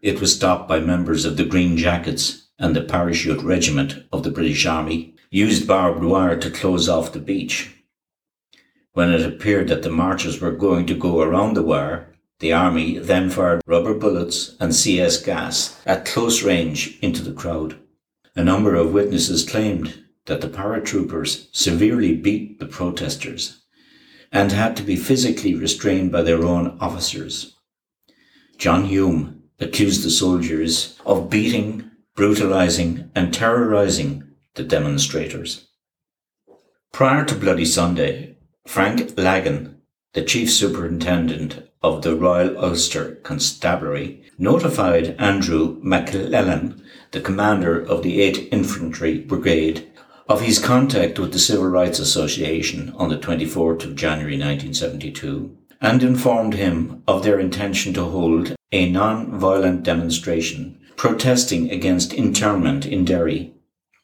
it 0.01 0.19
was 0.19 0.33
stopped 0.33 0.67
by 0.67 0.79
members 0.79 1.25
of 1.25 1.37
the 1.37 1.45
Green 1.45 1.77
Jackets 1.77 2.47
and 2.57 2.75
the 2.75 2.81
Parachute 2.81 3.43
Regiment 3.43 4.03
of 4.11 4.23
the 4.23 4.31
British 4.31 4.65
Army, 4.65 5.15
used 5.29 5.67
barbed 5.67 6.03
wire 6.03 6.37
to 6.39 6.49
close 6.49 6.89
off 6.89 7.13
the 7.13 7.19
beach. 7.19 7.75
When 8.93 9.13
it 9.13 9.25
appeared 9.25 9.67
that 9.67 9.83
the 9.83 9.91
marchers 9.91 10.41
were 10.41 10.51
going 10.51 10.87
to 10.87 10.95
go 10.95 11.21
around 11.21 11.53
the 11.53 11.63
wire, 11.63 12.15
the 12.39 12.53
Army 12.53 12.97
then 12.97 13.29
fired 13.29 13.61
rubber 13.67 13.93
bullets 13.93 14.55
and 14.59 14.73
CS 14.73 15.21
gas 15.21 15.79
at 15.85 16.05
close 16.05 16.41
range 16.41 16.97
into 17.01 17.21
the 17.21 17.33
crowd. 17.33 17.77
A 18.39 18.43
number 18.45 18.73
of 18.73 18.93
witnesses 18.93 19.43
claimed 19.43 20.01
that 20.27 20.39
the 20.39 20.47
paratroopers 20.47 21.49
severely 21.51 22.15
beat 22.15 22.57
the 22.57 22.67
protesters 22.67 23.63
and 24.31 24.53
had 24.53 24.77
to 24.77 24.83
be 24.83 24.95
physically 24.95 25.53
restrained 25.55 26.13
by 26.13 26.21
their 26.21 26.41
own 26.45 26.77
officers. 26.79 27.57
John 28.57 28.85
Hume 28.85 29.43
accused 29.59 30.05
the 30.05 30.09
soldiers 30.09 30.97
of 31.05 31.29
beating, 31.29 31.91
brutalizing, 32.15 33.11
and 33.13 33.33
terrorizing 33.33 34.23
the 34.53 34.63
demonstrators. 34.63 35.67
Prior 36.93 37.25
to 37.25 37.35
Bloody 37.35 37.65
Sunday, 37.65 38.37
Frank 38.65 39.17
Lagan, 39.17 39.81
the 40.13 40.23
chief 40.23 40.49
superintendent 40.49 41.69
of 41.83 42.03
the 42.03 42.15
Royal 42.15 42.57
Ulster 42.57 43.15
Constabulary, 43.15 44.23
notified 44.37 45.17
Andrew 45.19 45.77
MacLellan 45.83 46.81
the 47.11 47.21
commander 47.21 47.79
of 47.79 48.03
the 48.03 48.19
8th 48.19 48.47
Infantry 48.51 49.19
Brigade, 49.19 49.87
of 50.27 50.41
his 50.41 50.59
contact 50.59 51.17
with 51.17 51.33
the 51.33 51.39
Civil 51.39 51.67
Rights 51.67 51.97
Association 51.97 52.93
on 52.97 53.09
the 53.09 53.17
24th 53.17 53.83
of 53.83 53.95
January 53.95 54.37
1972, 54.37 55.57
and 55.81 56.03
informed 56.03 56.53
him 56.53 57.01
of 57.07 57.23
their 57.23 57.39
intention 57.39 57.93
to 57.93 58.03
hold 58.03 58.55
a 58.71 58.89
non-violent 58.89 59.83
demonstration 59.83 60.79
protesting 60.95 61.71
against 61.71 62.13
internment 62.13 62.85
in 62.85 63.05
Derry 63.05 63.53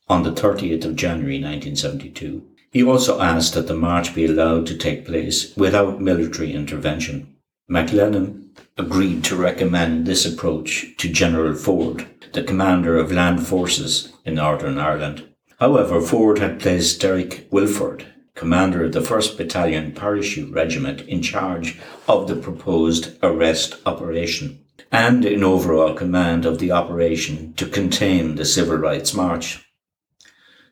on 0.07 0.23
the 0.23 0.31
30th 0.31 0.85
of 0.85 0.95
January 0.95 1.41
1972. 1.41 2.41
He 2.71 2.83
also 2.83 3.21
asked 3.21 3.53
that 3.53 3.67
the 3.67 3.75
march 3.75 4.15
be 4.15 4.25
allowed 4.25 4.65
to 4.67 4.77
take 4.77 5.05
place 5.05 5.55
without 5.55 6.01
military 6.01 6.53
intervention. 6.53 7.35
MacLellan 7.67 8.44
agreed 8.77 9.23
to 9.23 9.35
recommend 9.35 10.05
this 10.05 10.25
approach 10.25 10.95
to 10.97 11.09
General 11.09 11.55
Ford, 11.55 12.07
the 12.33 12.43
commander 12.43 12.97
of 12.97 13.11
land 13.11 13.45
forces 13.45 14.11
in 14.25 14.35
Northern 14.35 14.77
Ireland. 14.77 15.27
However, 15.59 16.01
Ford 16.01 16.39
had 16.39 16.59
placed 16.59 16.99
Derek 16.99 17.47
Wilford, 17.51 18.05
commander 18.33 18.83
of 18.83 18.91
the 18.91 18.99
1st 18.99 19.37
Battalion 19.37 19.93
Parachute 19.93 20.53
Regiment, 20.53 21.01
in 21.01 21.21
charge 21.21 21.79
of 22.07 22.27
the 22.27 22.35
proposed 22.35 23.17
arrest 23.23 23.77
operation 23.85 24.59
and 24.91 25.25
in 25.25 25.43
overall 25.43 25.93
command 25.93 26.45
of 26.45 26.59
the 26.59 26.71
operation 26.71 27.53
to 27.53 27.65
contain 27.65 28.35
the 28.35 28.45
civil 28.45 28.77
rights 28.77 29.13
march. 29.13 29.65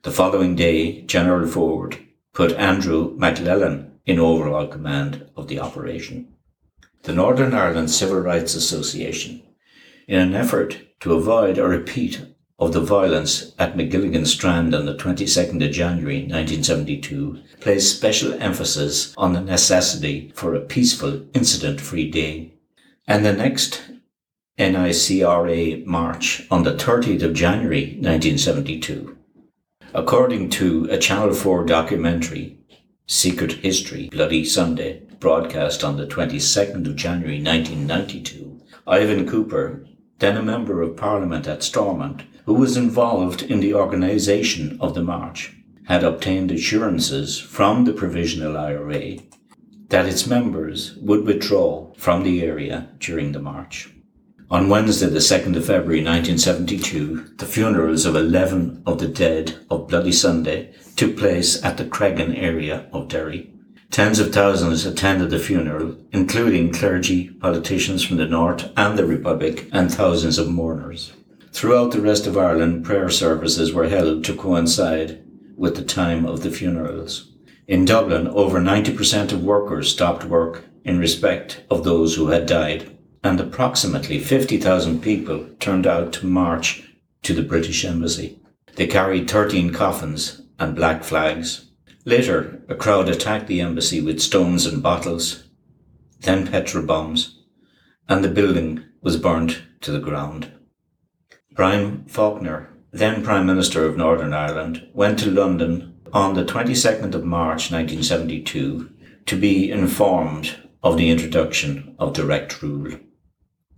The 0.04 0.12
following 0.12 0.56
day, 0.56 1.02
General 1.02 1.48
Ford 1.48 1.98
put 2.34 2.52
Andrew 2.54 3.16
MacLellan 3.18 4.00
in 4.06 4.20
overall 4.20 4.68
command 4.68 5.30
of 5.38 5.48
the 5.48 5.60
operation. 5.60 6.33
The 7.04 7.14
Northern 7.14 7.54
Ireland 7.54 7.92
Civil 7.92 8.20
Rights 8.20 8.56
Association, 8.56 9.44
in 10.08 10.20
an 10.20 10.36
effort 10.36 10.80
to 11.02 11.14
avoid 11.14 11.58
a 11.58 11.68
repeat 11.68 12.26
of 12.58 12.74
the 12.74 12.80
violence 12.80 13.54
at 13.60 13.76
Magilligan 13.76 14.26
Strand 14.26 14.74
on 14.74 14.86
the 14.86 14.96
22nd 14.96 15.66
of 15.66 15.72
January 15.72 16.20
1972, 16.20 17.42
placed 17.60 17.96
special 17.96 18.34
emphasis 18.42 19.14
on 19.18 19.34
the 19.34 19.42
necessity 19.42 20.32
for 20.34 20.56
a 20.56 20.62
peaceful, 20.62 21.26
incident-free 21.34 22.10
day. 22.10 22.54
And 23.08 23.26
the 23.26 23.34
next 23.34 23.82
NICRA 24.58 25.86
march 25.86 26.48
on 26.50 26.64
the 26.64 26.74
30th 26.74 27.24
of 27.24 27.34
January 27.34 27.98
1972 28.00 29.18
According 29.96 30.50
to 30.52 30.88
a 30.90 30.98
Channel 30.98 31.36
4 31.36 31.66
documentary, 31.66 32.58
Secret 33.06 33.52
History 33.52 34.10
Bloody 34.10 34.44
Sunday, 34.44 35.04
broadcast 35.24 35.86
on 35.86 35.96
the 35.96 36.06
22nd 36.06 36.86
of 36.86 36.98
January 36.98 37.42
1992, 37.42 38.60
Ivan 38.86 39.26
Cooper, 39.26 39.88
then 40.20 40.36
a 40.36 40.44
member 40.44 40.82
of 40.82 40.98
Parliament 40.98 41.48
at 41.48 41.64
Stormont, 41.64 42.24
who 42.46 42.54
was 42.54 42.76
involved 42.76 43.42
in 43.42 43.62
the 43.62 43.74
organisation 43.74 44.78
of 44.82 44.94
the 44.96 45.02
march, 45.02 45.56
had 45.86 46.04
obtained 46.04 46.52
assurances 46.52 47.40
from 47.40 47.86
the 47.86 47.94
Provisional 47.94 48.58
IRA 48.58 49.20
that 49.88 50.06
its 50.06 50.28
members 50.28 50.98
would 50.98 51.26
withdraw 51.26 51.94
from 51.94 52.24
the 52.24 52.44
area 52.44 52.90
during 53.00 53.32
the 53.32 53.40
march. 53.40 53.94
On 54.52 54.68
Wednesday, 54.68 55.08
the 55.08 55.20
2nd 55.20 55.56
of 55.56 55.66
February 55.66 56.04
1972, 56.04 57.36
the 57.38 57.46
funerals 57.46 58.06
of 58.06 58.18
11 58.18 58.84
of 58.86 59.00
the 59.00 59.08
dead 59.08 59.58
of 59.72 59.88
Bloody 59.88 60.12
Sunday 60.12 60.74
took 60.98 61.16
place 61.16 61.64
at 61.64 61.78
the 61.78 61.86
Creggan 61.86 62.38
area 62.38 62.90
of 62.92 63.08
Derry. 63.08 63.53
Tens 63.94 64.18
of 64.18 64.34
thousands 64.34 64.88
attended 64.88 65.30
the 65.30 65.38
funeral, 65.38 65.96
including 66.12 66.74
clergy, 66.74 67.30
politicians 67.30 68.04
from 68.04 68.18
the 68.18 68.26
North 68.26 68.72
and 68.76 68.98
the 68.98 69.06
Republic, 69.06 69.70
and 69.72 69.94
thousands 69.94 70.40
of 70.40 70.50
mourners. 70.50 71.14
Throughout 71.52 71.92
the 71.92 72.02
rest 72.02 72.26
of 72.26 72.36
Ireland, 72.36 72.84
prayer 72.84 73.12
services 73.12 73.72
were 73.72 73.90
held 73.90 74.24
to 74.24 74.36
coincide 74.36 75.24
with 75.56 75.76
the 75.76 75.84
time 75.84 76.26
of 76.26 76.42
the 76.42 76.50
funerals. 76.50 77.34
In 77.68 77.86
Dublin, 77.86 78.28
over 78.30 78.60
90% 78.60 79.32
of 79.32 79.44
workers 79.44 79.92
stopped 79.92 80.26
work 80.26 80.66
in 80.84 80.98
respect 80.98 81.64
of 81.70 81.84
those 81.84 82.16
who 82.16 82.30
had 82.30 82.48
died 82.48 82.98
and 83.24 83.40
approximately 83.40 84.18
50,000 84.18 85.04
people 85.04 85.48
turned 85.60 85.86
out 85.86 86.14
to 86.14 86.26
march 86.26 86.82
to 87.22 87.36
the 87.36 87.44
British 87.44 87.86
Embassy. 87.86 88.40
They 88.76 88.88
carried 88.88 89.30
13 89.30 89.72
coffins 89.72 90.42
and 90.58 90.76
black 90.76 91.04
flags. 91.04 91.70
Later, 92.06 92.62
a 92.68 92.76
crowd 92.76 93.08
attacked 93.08 93.48
the 93.48 93.62
embassy 93.62 94.02
with 94.02 94.22
stones 94.22 94.66
and 94.66 94.84
bottles, 94.84 95.46
then 96.20 96.48
petrol 96.48 96.86
bombs, 96.86 97.40
and 98.10 98.24
the 98.24 98.30
building 98.30 98.84
was 99.02 99.16
burned 99.16 99.62
to 99.82 99.92
the 99.92 100.00
ground. 100.00 100.52
Brian 101.56 102.04
Faulkner, 102.06 102.70
then 102.92 103.24
Prime 103.24 103.46
Minister 103.46 103.86
of 103.86 103.96
Northern 103.96 104.34
Ireland, 104.34 104.88
went 104.94 105.18
to 105.20 105.32
London 105.32 105.96
on 106.12 106.34
the 106.34 106.44
22nd 106.44 107.16
of 107.16 107.24
March 107.24 107.72
1972 107.72 108.90
to 109.26 109.40
be 109.40 109.72
informed 109.72 110.58
of 110.84 110.98
the 110.98 111.10
introduction 111.10 111.96
of 112.00 112.14
direct 112.14 112.62
rule. 112.62 113.00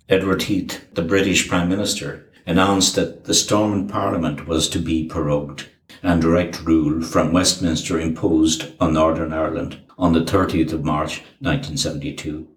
Edward 0.09 0.43
Heath, 0.43 0.85
the 0.93 1.03
British 1.03 1.47
Prime 1.47 1.69
Minister, 1.69 2.31
announced 2.47 2.95
that 2.95 3.25
the 3.25 3.33
Stormont 3.33 3.91
Parliament 3.91 4.47
was 4.47 4.67
to 4.69 4.79
be 4.79 5.07
prorogued 5.07 5.69
and 6.03 6.21
direct 6.21 6.61
rule 6.63 7.01
from 7.01 7.33
Westminster 7.33 7.99
imposed 7.99 8.71
on 8.79 8.93
Northern 8.93 9.33
Ireland 9.33 9.81
on 9.97 10.13
the 10.13 10.21
30th 10.21 10.73
of 10.73 10.83
March 10.83 11.19
1972. 11.39 12.47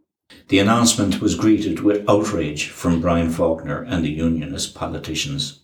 The 0.48 0.58
announcement 0.58 1.20
was 1.20 1.34
greeted 1.34 1.80
with 1.80 2.08
outrage 2.08 2.68
from 2.68 3.00
Brian 3.00 3.30
Faulkner 3.30 3.82
and 3.82 4.04
the 4.04 4.10
Unionist 4.10 4.74
politicians. 4.74 5.60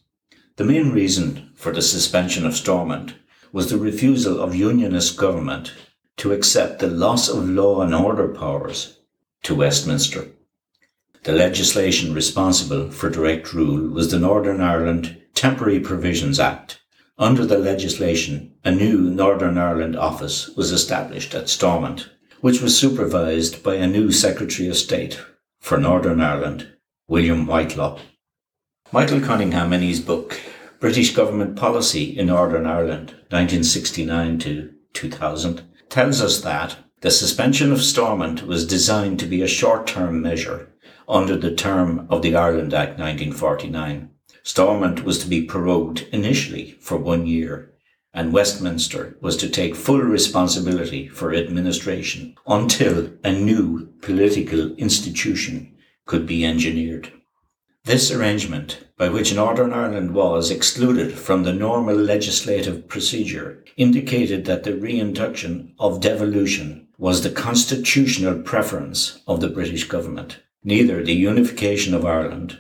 The 0.57 0.65
main 0.65 0.91
reason 0.91 1.51
for 1.55 1.73
the 1.73 1.83
suspension 1.83 2.47
of 2.47 2.55
Stormont 2.55 3.15
was 3.53 3.71
the 3.71 3.79
refusal 3.79 4.41
of 4.41 4.55
Unionist 4.55 5.17
government 5.17 5.73
to 6.17 6.33
accept 6.33 6.79
the 6.79 6.87
loss 6.87 7.29
of 7.29 7.49
law 7.49 7.83
and 7.83 7.95
order 7.95 8.29
powers 8.29 8.99
to 9.43 9.55
Westminster. 9.55 10.29
The 11.25 11.33
legislation 11.33 12.15
responsible 12.15 12.91
for 12.91 13.09
direct 13.09 13.55
rule 13.55 13.89
was 13.89 14.11
the 14.11 14.19
Northern 14.19 14.61
Ireland 14.61 15.21
Temporary 15.35 15.81
Provisions 15.81 16.39
Act. 16.39 16.81
Under 17.19 17.47
the 17.47 17.59
legislation, 17.59 18.55
a 18.65 18.73
new 18.73 19.03
Northern 19.03 19.57
Ireland 19.57 19.95
office 19.95 20.49
was 20.57 20.73
established 20.73 21.33
at 21.33 21.49
Stormont, 21.49 22.11
which 22.41 22.61
was 22.61 22.77
supervised 22.77 23.63
by 23.63 23.77
a 23.77 23.87
new 23.87 24.11
Secretary 24.11 24.69
of 24.69 24.77
State 24.77 25.21
for 25.61 25.79
Northern 25.79 26.21
Ireland, 26.21 26.73
William 27.07 27.47
Whitelaw. 27.47 28.01
Michael 28.91 29.21
Cunningham, 29.21 29.73
in 29.73 29.81
his 29.81 30.01
book 30.01 30.41
British 30.81 31.15
Government 31.15 31.55
Policy 31.55 32.19
in 32.19 32.27
Northern 32.27 32.67
Ireland, 32.67 33.11
1969 33.31 34.39
to 34.41 34.73
2000, 34.93 35.63
tells 35.89 36.21
us 36.21 36.41
that 36.41 36.77
the 37.01 37.13
suspension 37.13 37.71
of 37.71 37.81
Stormont 37.81 38.45
was 38.45 38.67
designed 38.67 39.21
to 39.21 39.27
be 39.27 39.41
a 39.41 39.47
short-term 39.47 40.21
measure 40.21 40.75
under 41.09 41.37
the 41.37 41.55
term 41.55 42.09
of 42.11 42.23
the 42.23 42.35
Ireland 42.35 42.75
Act 42.75 42.99
1949. 42.99 44.11
Stormont 44.47 45.05
was 45.05 45.19
to 45.21 45.27
be 45.27 45.41
prorogued 45.41 46.07
initially 46.13 46.77
for 46.79 46.99
one 46.99 47.27
year, 47.27 47.73
and 48.13 48.31
Westminster 48.31 49.17
was 49.23 49.39
to 49.39 49.49
take 49.49 49.75
full 49.75 50.03
responsibility 50.03 51.09
for 51.09 51.35
administration 51.35 52.37
until 52.47 53.11
a 53.25 53.33
new 53.33 53.87
political 54.03 54.75
institution 54.75 55.75
could 56.05 56.27
be 56.27 56.45
engineered. 56.45 57.11
This 57.85 58.11
arrangement, 58.11 58.87
by 58.99 59.09
which 59.09 59.35
Northern 59.35 59.73
Ireland 59.73 60.13
was 60.13 60.51
excluded 60.51 61.15
from 61.15 61.45
the 61.45 61.53
normal 61.55 61.97
legislative 61.97 62.87
procedure, 62.87 63.65
indicated 63.79 64.45
that 64.45 64.65
the 64.65 64.77
reintroduction 64.77 65.75
of 65.79 66.03
devolution 66.03 66.89
was 66.99 67.23
the 67.23 67.31
constitutional 67.31 68.43
preference 68.43 69.21
of 69.27 69.41
the 69.41 69.49
British 69.49 69.85
government. 69.85 70.41
Neither 70.63 71.03
the 71.03 71.15
unification 71.15 71.95
of 71.95 72.05
Ireland 72.05 72.59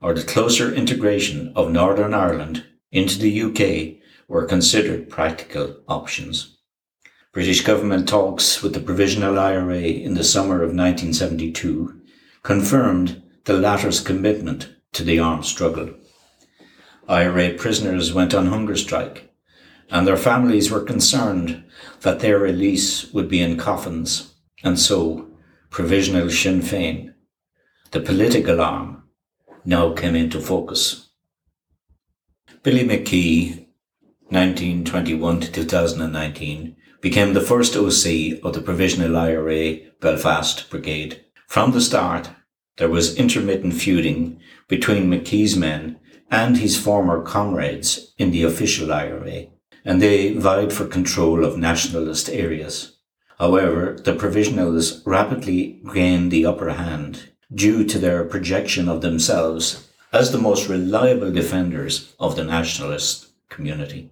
or 0.00 0.14
the 0.14 0.22
closer 0.22 0.72
integration 0.72 1.52
of 1.56 1.70
Northern 1.70 2.14
Ireland 2.14 2.64
into 2.92 3.18
the 3.18 3.42
UK 3.42 4.02
were 4.28 4.46
considered 4.46 5.10
practical 5.10 5.76
options. 5.88 6.56
British 7.32 7.62
government 7.62 8.08
talks 8.08 8.62
with 8.62 8.74
the 8.74 8.80
Provisional 8.80 9.38
IRA 9.38 9.80
in 9.80 10.14
the 10.14 10.22
summer 10.22 10.56
of 10.56 10.74
1972 10.74 12.00
confirmed 12.42 13.22
the 13.44 13.54
latter's 13.54 14.00
commitment 14.00 14.74
to 14.92 15.02
the 15.02 15.18
armed 15.18 15.44
struggle. 15.44 15.90
IRA 17.08 17.54
prisoners 17.54 18.12
went 18.12 18.34
on 18.34 18.46
hunger 18.46 18.76
strike, 18.76 19.34
and 19.90 20.06
their 20.06 20.16
families 20.16 20.70
were 20.70 20.80
concerned 20.80 21.64
that 22.02 22.20
their 22.20 22.38
release 22.38 23.12
would 23.12 23.28
be 23.28 23.40
in 23.42 23.56
coffins, 23.56 24.34
and 24.62 24.78
so 24.78 25.28
Provisional 25.70 26.30
Sinn 26.30 26.60
Féin 26.60 27.14
the 27.90 28.00
political 28.00 28.60
arm 28.60 28.93
now 29.64 29.92
came 29.92 30.14
into 30.14 30.40
focus. 30.40 31.08
Billy 32.62 32.84
McKee, 32.86 33.66
1921 34.28 35.40
to 35.40 35.52
2019, 35.52 36.76
became 37.00 37.34
the 37.34 37.40
first 37.40 37.76
OC 37.76 38.42
of 38.42 38.54
the 38.54 38.62
Provisional 38.64 39.16
IRA 39.16 39.76
Belfast 40.00 40.68
Brigade. 40.70 41.24
From 41.46 41.72
the 41.72 41.80
start, 41.80 42.30
there 42.76 42.88
was 42.88 43.16
intermittent 43.16 43.74
feuding 43.74 44.40
between 44.68 45.10
McKee's 45.10 45.56
men 45.56 45.98
and 46.30 46.56
his 46.56 46.78
former 46.78 47.22
comrades 47.22 48.14
in 48.18 48.30
the 48.30 48.42
official 48.42 48.92
IRA, 48.92 49.46
and 49.84 50.00
they 50.00 50.32
vied 50.32 50.72
for 50.72 50.86
control 50.86 51.44
of 51.44 51.58
nationalist 51.58 52.28
areas. 52.28 52.96
However, 53.38 53.96
the 54.02 54.14
Provisionals 54.14 55.02
rapidly 55.06 55.82
gained 55.92 56.30
the 56.30 56.46
upper 56.46 56.70
hand 56.70 57.33
due 57.54 57.84
to 57.84 57.98
their 57.98 58.24
projection 58.24 58.88
of 58.88 59.00
themselves 59.00 59.88
as 60.12 60.30
the 60.30 60.38
most 60.38 60.68
reliable 60.68 61.32
defenders 61.32 62.14
of 62.18 62.36
the 62.36 62.44
nationalist 62.44 63.28
community. 63.48 64.10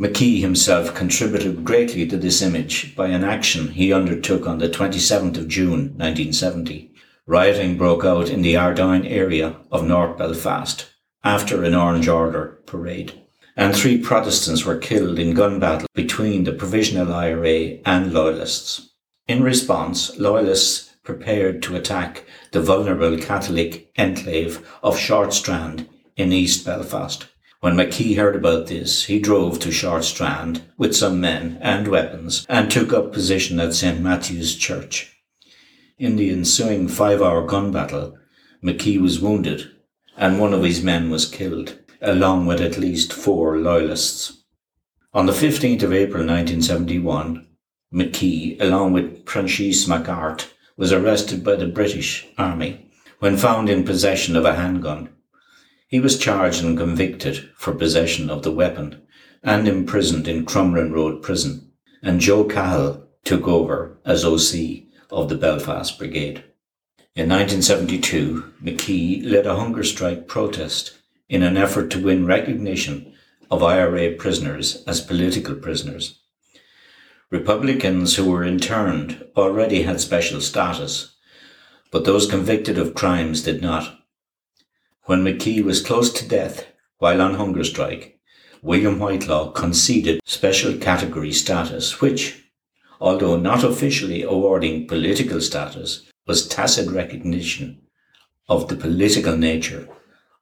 McKee 0.00 0.40
himself 0.40 0.94
contributed 0.94 1.64
greatly 1.64 2.06
to 2.06 2.16
this 2.16 2.42
image 2.42 2.96
by 2.96 3.08
an 3.08 3.22
action 3.22 3.68
he 3.68 3.92
undertook 3.92 4.46
on 4.46 4.58
the 4.58 4.68
27th 4.68 5.36
of 5.38 5.48
June 5.48 5.94
1970. 5.96 6.90
Rioting 7.26 7.78
broke 7.78 8.04
out 8.04 8.28
in 8.28 8.42
the 8.42 8.56
Ardoyne 8.56 9.06
area 9.06 9.56
of 9.70 9.86
North 9.86 10.18
Belfast 10.18 10.86
after 11.22 11.62
an 11.62 11.74
Orange 11.74 12.08
Order 12.08 12.58
parade, 12.66 13.12
and 13.56 13.76
three 13.76 13.98
Protestants 13.98 14.64
were 14.64 14.76
killed 14.76 15.18
in 15.18 15.34
gun 15.34 15.60
battle 15.60 15.86
between 15.94 16.44
the 16.44 16.52
Provisional 16.52 17.12
IRA 17.12 17.78
and 17.84 18.12
Loyalists. 18.12 18.90
In 19.28 19.42
response, 19.42 20.18
Loyalists 20.18 20.91
prepared 21.02 21.62
to 21.62 21.76
attack 21.76 22.24
the 22.52 22.60
vulnerable 22.60 23.18
Catholic 23.18 23.90
enclave 23.96 24.66
of 24.82 24.98
Short 24.98 25.32
Strand 25.32 25.88
in 26.16 26.32
East 26.32 26.64
Belfast. 26.64 27.26
When 27.60 27.74
McKee 27.74 28.16
heard 28.16 28.36
about 28.36 28.66
this, 28.66 29.04
he 29.04 29.20
drove 29.20 29.58
to 29.60 29.70
Short 29.70 30.04
Strand 30.04 30.62
with 30.76 30.96
some 30.96 31.20
men 31.20 31.58
and 31.60 31.88
weapons 31.88 32.46
and 32.48 32.70
took 32.70 32.92
up 32.92 33.12
position 33.12 33.60
at 33.60 33.74
St. 33.74 34.00
Matthew's 34.00 34.56
Church. 34.56 35.16
In 35.98 36.16
the 36.16 36.30
ensuing 36.30 36.88
five 36.88 37.22
hour 37.22 37.46
gun 37.46 37.70
battle, 37.70 38.18
McKee 38.64 39.00
was 39.00 39.20
wounded 39.20 39.70
and 40.16 40.38
one 40.38 40.52
of 40.52 40.62
his 40.62 40.82
men 40.82 41.10
was 41.10 41.28
killed, 41.28 41.78
along 42.00 42.46
with 42.46 42.60
at 42.60 42.78
least 42.78 43.12
four 43.12 43.58
loyalists. 43.58 44.42
On 45.14 45.26
the 45.26 45.32
15th 45.32 45.82
of 45.82 45.92
April 45.92 46.26
1971, 46.26 47.46
McKee, 47.92 48.60
along 48.60 48.92
with 48.92 49.26
Francis 49.26 49.86
McArt, 49.86 50.51
was 50.76 50.92
arrested 50.92 51.44
by 51.44 51.56
the 51.56 51.66
British 51.66 52.26
Army 52.38 52.90
when 53.18 53.36
found 53.36 53.68
in 53.68 53.84
possession 53.84 54.36
of 54.36 54.44
a 54.44 54.54
handgun. 54.54 55.08
He 55.86 56.00
was 56.00 56.18
charged 56.18 56.64
and 56.64 56.76
convicted 56.76 57.50
for 57.56 57.74
possession 57.74 58.30
of 58.30 58.42
the 58.42 58.52
weapon 58.52 59.02
and 59.42 59.68
imprisoned 59.68 60.26
in 60.26 60.46
Crumlin 60.46 60.92
Road 60.92 61.22
Prison, 61.22 61.72
and 62.02 62.20
Joe 62.20 62.44
Cahill 62.44 63.06
took 63.24 63.46
over 63.46 63.98
as 64.04 64.24
OC 64.24 64.84
of 65.10 65.28
the 65.28 65.36
Belfast 65.36 65.98
Brigade. 65.98 66.44
In 67.14 67.28
1972, 67.28 68.54
McKee 68.62 69.30
led 69.30 69.46
a 69.46 69.56
hunger 69.56 69.84
strike 69.84 70.26
protest 70.26 70.96
in 71.28 71.42
an 71.42 71.56
effort 71.58 71.90
to 71.90 72.02
win 72.02 72.24
recognition 72.24 73.12
of 73.50 73.62
IRA 73.62 74.12
prisoners 74.12 74.82
as 74.86 75.02
political 75.02 75.54
prisoners. 75.54 76.21
Republicans 77.32 78.16
who 78.16 78.30
were 78.30 78.44
interned 78.44 79.24
already 79.38 79.84
had 79.84 79.98
special 79.98 80.38
status, 80.38 81.16
but 81.90 82.04
those 82.04 82.30
convicted 82.30 82.76
of 82.76 82.94
crimes 82.94 83.42
did 83.42 83.62
not. 83.62 84.00
When 85.04 85.24
McKee 85.24 85.64
was 85.64 85.80
close 85.80 86.12
to 86.12 86.28
death 86.28 86.66
while 86.98 87.22
on 87.22 87.36
hunger 87.36 87.64
strike, 87.64 88.20
William 88.60 88.98
Whitelaw 88.98 89.50
conceded 89.52 90.20
special 90.26 90.76
category 90.76 91.32
status, 91.32 92.02
which, 92.02 92.38
although 93.00 93.38
not 93.38 93.64
officially 93.64 94.22
awarding 94.22 94.86
political 94.86 95.40
status, 95.40 96.02
was 96.26 96.46
tacit 96.46 96.90
recognition 96.90 97.80
of 98.46 98.68
the 98.68 98.76
political 98.76 99.38
nature 99.38 99.88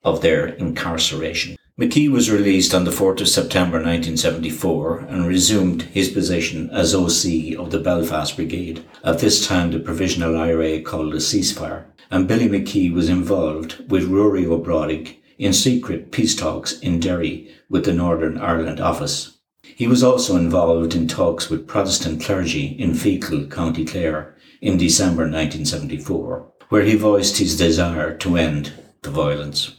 of 0.03 0.23
their 0.23 0.49
incarceration. 0.49 1.57
McKee 1.81 2.11
was 2.11 2.31
released 2.31 2.75
on 2.75 2.85
the 2.85 2.91
4th 2.91 3.23
of 3.23 3.29
September 3.29 3.79
1974 3.79 4.99
and 5.09 5.27
resumed 5.27 5.81
his 5.81 6.11
position 6.11 6.69
as 6.69 6.95
OC 6.95 7.59
of 7.59 7.71
the 7.71 7.81
Belfast 7.83 8.37
Brigade. 8.37 8.85
At 9.03 9.21
this 9.21 9.47
time, 9.47 9.71
the 9.71 9.79
Provisional 9.79 10.37
IRA 10.37 10.83
called 10.83 11.15
a 11.15 11.21
ceasefire, 11.21 11.87
and 12.11 12.29
Billy 12.29 12.51
McKee 12.51 12.93
was 12.93 13.09
involved 13.09 13.91
with 13.91 14.11
Rory 14.11 14.45
O'Brodick 14.45 15.23
in 15.39 15.55
secret 15.55 16.13
peace 16.13 16.37
talks 16.37 16.79
in 16.81 17.01
Derry 17.01 17.51
with 17.71 17.87
the 17.87 17.95
Northern 17.95 18.37
Ireland 18.37 18.79
office. 18.79 19.39
He 19.63 19.87
was 19.87 20.03
also 20.03 20.37
involved 20.37 20.95
in 20.95 21.09
talks 21.09 21.49
with 21.49 21.67
Protestant 21.67 22.23
clergy 22.23 22.67
in 22.79 22.91
Feakle, 22.91 23.51
County 23.51 23.87
Clare, 23.87 24.37
in 24.61 24.77
December 24.77 25.23
1974, 25.23 26.47
where 26.69 26.83
he 26.83 26.95
voiced 26.95 27.39
his 27.39 27.57
desire 27.57 28.15
to 28.19 28.37
end 28.37 28.75
the 29.01 29.09
violence. 29.11 29.77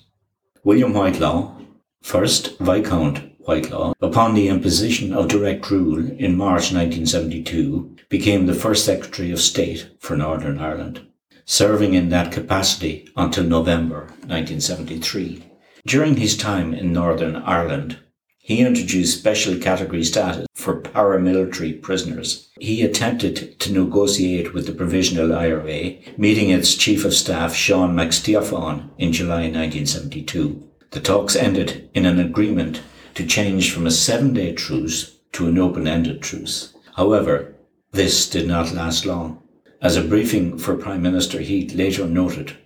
William 0.63 0.93
Whitelaw, 0.93 1.60
first 2.01 2.57
Viscount 2.59 3.31
Whitelaw, 3.47 3.93
upon 4.01 4.33
the 4.33 4.47
imposition 4.47 5.13
of 5.13 5.27
direct 5.27 5.69
rule 5.71 5.97
in 5.97 6.37
March 6.37 6.71
1972, 6.73 7.95
became 8.09 8.45
the 8.45 8.53
first 8.53 8.85
Secretary 8.85 9.31
of 9.31 9.39
State 9.39 9.89
for 9.99 10.15
Northern 10.15 10.59
Ireland, 10.59 11.07
serving 11.45 11.93
in 11.93 12.09
that 12.09 12.31
capacity 12.31 13.09
until 13.15 13.43
November 13.43 14.07
1973. 14.27 15.43
During 15.85 16.17
his 16.17 16.37
time 16.37 16.73
in 16.73 16.93
Northern 16.93 17.37
Ireland, 17.37 17.97
he 18.37 18.59
introduced 18.59 19.19
special 19.19 19.57
category 19.57 20.03
status 20.03 20.47
for 20.55 20.81
paramilitary 20.81 21.81
prisoners. 21.81 22.49
He 22.59 22.81
attempted 22.81 23.59
to 23.59 23.71
negotiate 23.71 24.53
with 24.53 24.65
the 24.65 24.73
Provisional 24.73 25.33
IRA, 25.33 25.95
meeting 26.17 26.49
its 26.49 26.75
Chief 26.75 27.05
of 27.05 27.13
Staff 27.13 27.55
Sean 27.55 27.95
McSteofan 27.95 28.89
in 28.97 29.13
July 29.13 29.43
1972. 29.43 30.70
The 30.91 30.99
talks 30.99 31.37
ended 31.37 31.89
in 31.93 32.05
an 32.05 32.19
agreement 32.19 32.81
to 33.15 33.25
change 33.25 33.71
from 33.71 33.87
a 33.87 33.91
seven 33.91 34.33
day 34.33 34.51
truce 34.51 35.19
to 35.31 35.47
an 35.47 35.57
open 35.57 35.87
ended 35.87 36.21
truce. 36.21 36.73
However, 36.97 37.55
this 37.93 38.29
did 38.29 38.45
not 38.45 38.73
last 38.73 39.05
long. 39.05 39.41
As 39.81 39.95
a 39.95 40.03
briefing 40.03 40.57
for 40.57 40.75
Prime 40.75 41.01
Minister 41.01 41.39
Heath 41.39 41.73
later 41.73 42.05
noted, 42.05 42.57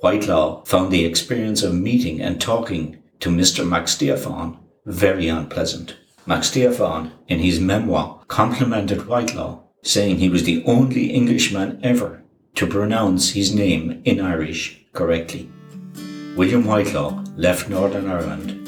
Whitelaw 0.00 0.64
found 0.66 0.92
the 0.92 1.06
experience 1.06 1.62
of 1.62 1.74
meeting 1.74 2.20
and 2.20 2.38
talking 2.38 2.98
to 3.20 3.30
Mr. 3.30 3.66
McSteofan 3.66 4.58
very 4.84 5.28
unpleasant. 5.28 5.96
McSteofan, 6.26 7.12
in 7.28 7.38
his 7.38 7.60
memoir, 7.60 8.22
complimented 8.28 9.06
Whitelaw, 9.06 9.60
saying 9.82 10.18
he 10.18 10.28
was 10.28 10.44
the 10.44 10.62
only 10.66 11.10
Englishman 11.10 11.80
ever 11.82 12.22
to 12.56 12.66
pronounce 12.66 13.30
his 13.30 13.54
name 13.54 14.02
in 14.04 14.20
Irish 14.20 14.84
correctly. 14.92 15.50
William 16.40 16.64
Whitelaw 16.64 17.22
left 17.36 17.68
Northern 17.68 18.10
Ireland 18.10 18.66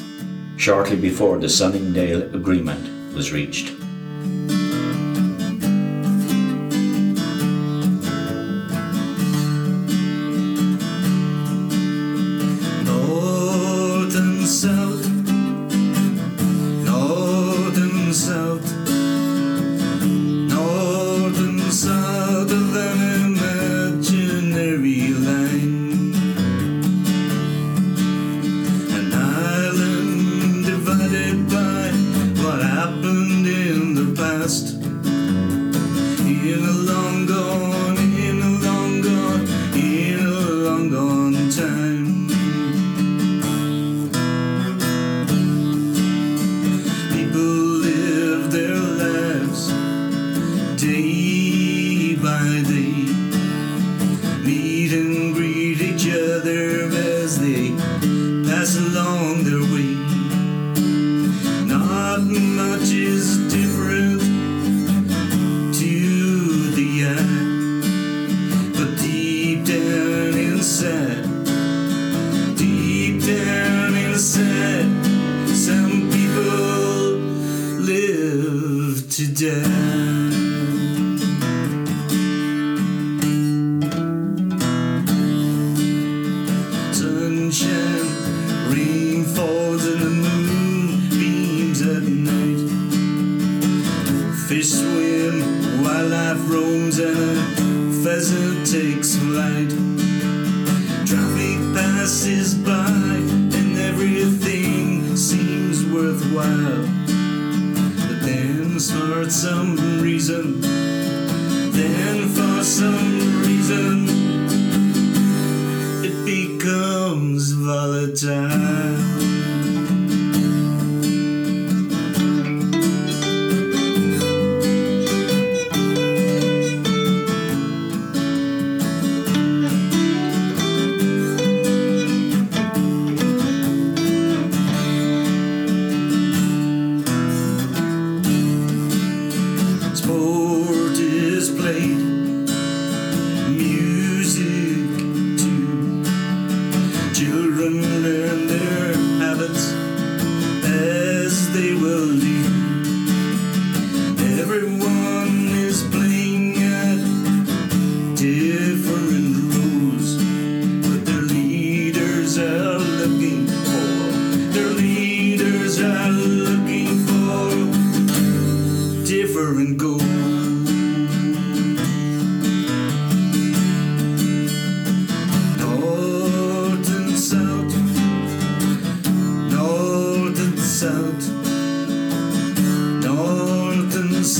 shortly 0.59 0.95
before 0.95 1.39
the 1.39 1.49
Sunningdale 1.49 2.35
Agreement 2.35 3.15
was 3.15 3.33
reached. 3.33 3.82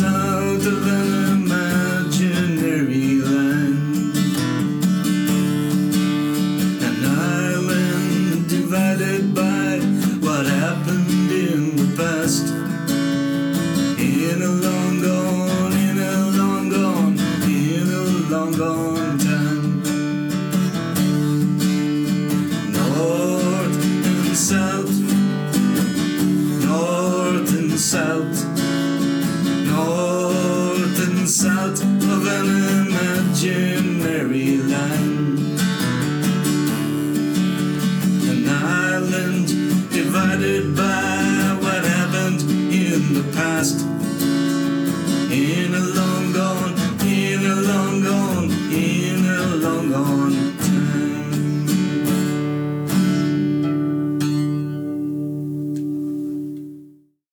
North 0.01 0.32